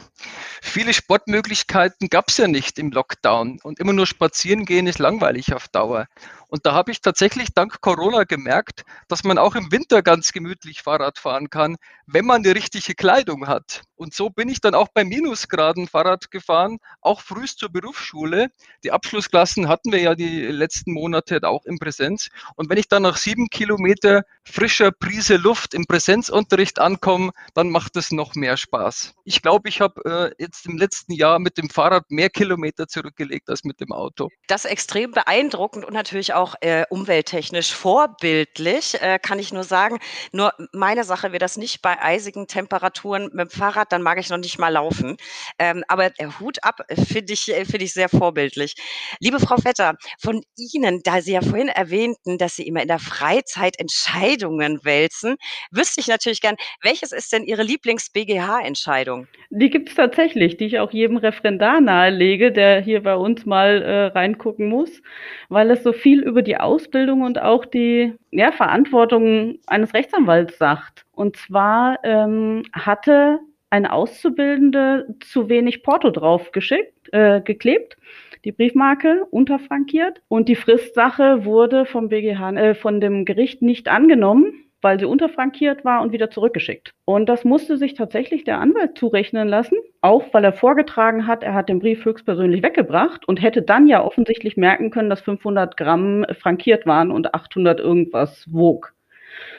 [0.62, 5.54] Viele Sportmöglichkeiten gab es ja nicht im Lockdown und immer nur spazieren gehen ist langweilig
[5.54, 6.06] auf Dauer.
[6.48, 10.82] Und da habe ich tatsächlich dank Corona gemerkt, dass man auch im Winter ganz gemütlich
[10.82, 11.76] Fahrrad fahren kann,
[12.06, 13.82] wenn man die richtige Kleidung hat.
[13.96, 18.48] Und so bin ich dann auch bei Minusgraden Fahrrad gefahren, auch frühst zur Berufsschule.
[18.84, 22.28] Die Abschlussklassen hatten wir ja die letzten Monate auch in Präsenz.
[22.56, 27.96] Und wenn ich dann nach sieben Kilometer frischer Prise Luft im Präsenzunterricht ankomme, dann macht
[27.96, 29.14] es noch mehr Spaß.
[29.24, 33.48] Ich glaube, ich habe äh, jetzt im letzten Jahr mit dem Fahrrad mehr Kilometer zurückgelegt
[33.48, 34.28] als mit dem Auto.
[34.46, 39.98] Das ist extrem beeindruckend und natürlich auch äh, umwelttechnisch vorbildlich, äh, kann ich nur sagen.
[40.32, 44.30] Nur meine Sache wäre das nicht bei eisigen Temperaturen mit dem Fahrrad, dann mag ich
[44.30, 45.16] noch nicht mal laufen.
[45.58, 46.10] Ähm, aber
[46.40, 48.74] Hut ab, finde ich, finde ich sehr vorbildlich.
[49.20, 52.98] Liebe Frau Vetter, von Ihnen, da Sie ja vorhin erwähnten, dass Sie immer in der
[52.98, 55.36] Freizeit Entscheidungen wälzen,
[55.70, 59.28] wüsste ich natürlich gern, welches ist denn Ihre Lieblings-BGH-Entscheidung?
[59.50, 63.82] Die gibt es tatsächlich, die ich auch jedem Referendar nahelege, der hier bei uns mal
[63.82, 65.02] äh, reingucken muss,
[65.48, 71.06] weil es so viel über die Ausbildung und auch die ja, Verantwortung eines Rechtsanwalts sagt.
[71.12, 73.38] Und zwar ähm, hatte
[73.70, 77.96] ein Auszubildende zu wenig Porto drauf geschickt, äh, geklebt,
[78.44, 84.65] die Briefmarke unterfrankiert und die Fristsache wurde vom BGH, äh, von dem Gericht nicht angenommen
[84.82, 86.92] weil sie unterfrankiert war und wieder zurückgeschickt.
[87.04, 91.54] Und das musste sich tatsächlich der Anwalt zurechnen lassen, auch weil er vorgetragen hat, er
[91.54, 96.24] hat den Brief höchstpersönlich weggebracht und hätte dann ja offensichtlich merken können, dass 500 Gramm
[96.38, 98.92] frankiert waren und 800 irgendwas wog.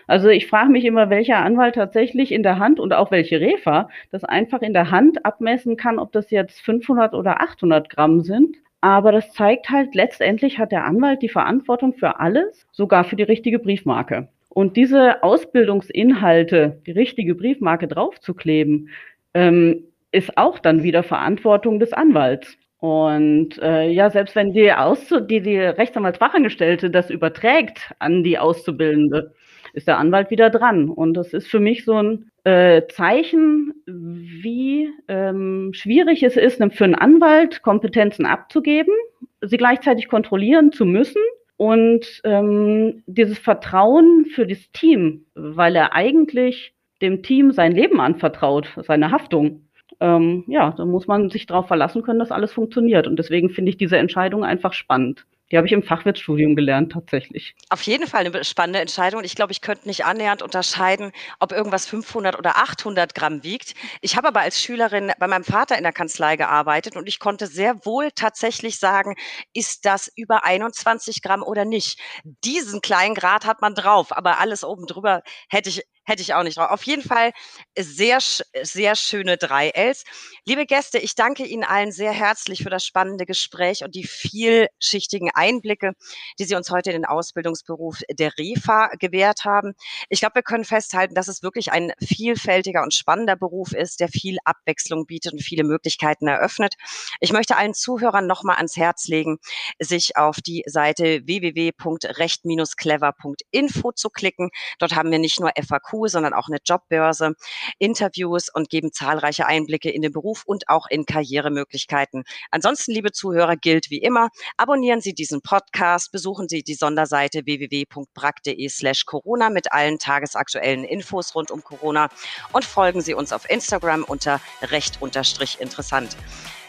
[0.07, 3.89] Also ich frage mich immer, welcher Anwalt tatsächlich in der Hand und auch welche Refa
[4.11, 8.55] das einfach in der Hand abmessen kann, ob das jetzt 500 oder 800 Gramm sind.
[8.81, 13.23] Aber das zeigt halt, letztendlich hat der Anwalt die Verantwortung für alles, sogar für die
[13.23, 14.29] richtige Briefmarke.
[14.57, 18.89] Und diese Ausbildungsinhalte, die richtige Briefmarke draufzukleben,
[19.35, 22.57] ähm, ist auch dann wieder Verantwortung des Anwalts.
[22.79, 29.31] Und äh, ja, selbst wenn die, Auszu die, die Rechtsanwaltsfachangestellte das überträgt an die Auszubildende,
[29.73, 30.89] ist der Anwalt wieder dran.
[30.89, 36.83] Und das ist für mich so ein äh, Zeichen, wie ähm, schwierig es ist, für
[36.83, 38.95] einen Anwalt Kompetenzen abzugeben,
[39.39, 41.21] sie gleichzeitig kontrollieren zu müssen
[41.57, 48.69] und ähm, dieses Vertrauen für das Team, weil er eigentlich dem Team sein Leben anvertraut,
[48.83, 49.67] seine Haftung.
[49.99, 53.07] Ähm, ja, da muss man sich darauf verlassen können, dass alles funktioniert.
[53.07, 55.25] Und deswegen finde ich diese Entscheidung einfach spannend.
[55.51, 57.55] Die habe ich im Fachwirtstudium gelernt, tatsächlich.
[57.69, 59.23] Auf jeden Fall eine spannende Entscheidung.
[59.23, 63.73] Ich glaube, ich könnte nicht annähernd unterscheiden, ob irgendwas 500 oder 800 Gramm wiegt.
[64.01, 67.47] Ich habe aber als Schülerin bei meinem Vater in der Kanzlei gearbeitet und ich konnte
[67.47, 69.15] sehr wohl tatsächlich sagen,
[69.53, 71.99] ist das über 21 Gramm oder nicht.
[72.43, 76.43] Diesen kleinen Grad hat man drauf, aber alles oben drüber hätte ich hätte ich auch
[76.43, 76.71] nicht drauf.
[76.71, 77.33] Auf jeden Fall
[77.77, 78.19] sehr,
[78.63, 80.05] sehr schöne drei Ls.
[80.45, 85.31] Liebe Gäste, ich danke Ihnen allen sehr herzlich für das spannende Gespräch und die vielschichtigen
[85.33, 85.95] Einblicke,
[86.39, 89.73] die Sie uns heute in den Ausbildungsberuf der REFA gewährt haben.
[90.07, 94.07] Ich glaube, wir können festhalten, dass es wirklich ein vielfältiger und spannender Beruf ist, der
[94.07, 96.75] viel Abwechslung bietet und viele Möglichkeiten eröffnet.
[97.19, 99.39] Ich möchte allen Zuhörern nochmal ans Herz legen,
[99.77, 104.51] sich auf die Seite www.recht-clever.info zu klicken.
[104.79, 105.51] Dort haben wir nicht nur
[105.97, 107.33] FAQ, sondern auch eine Jobbörse,
[107.79, 112.23] Interviews und geben zahlreiche Einblicke in den Beruf und auch in Karrieremöglichkeiten.
[112.51, 118.69] Ansonsten, liebe Zuhörer, gilt wie immer, abonnieren Sie diesen Podcast, besuchen Sie die Sonderseite www.brack.de
[118.69, 122.09] slash Corona mit allen tagesaktuellen Infos rund um Corona
[122.53, 126.15] und folgen Sie uns auf Instagram unter recht unterstrich interessant.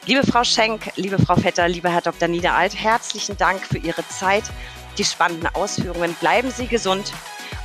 [0.07, 2.29] Liebe Frau Schenk, liebe Frau Vetter, lieber Herr Dr.
[2.29, 4.45] Niederalt, herzlichen Dank für Ihre Zeit,
[4.97, 6.17] die spannenden Ausführungen.
[6.19, 7.13] Bleiben Sie gesund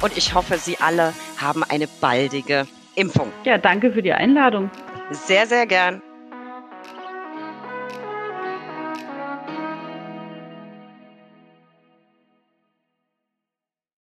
[0.03, 3.31] und ich hoffe, Sie alle haben eine baldige Impfung.
[3.45, 4.69] Ja, danke für die Einladung.
[5.09, 6.01] Sehr, sehr gern.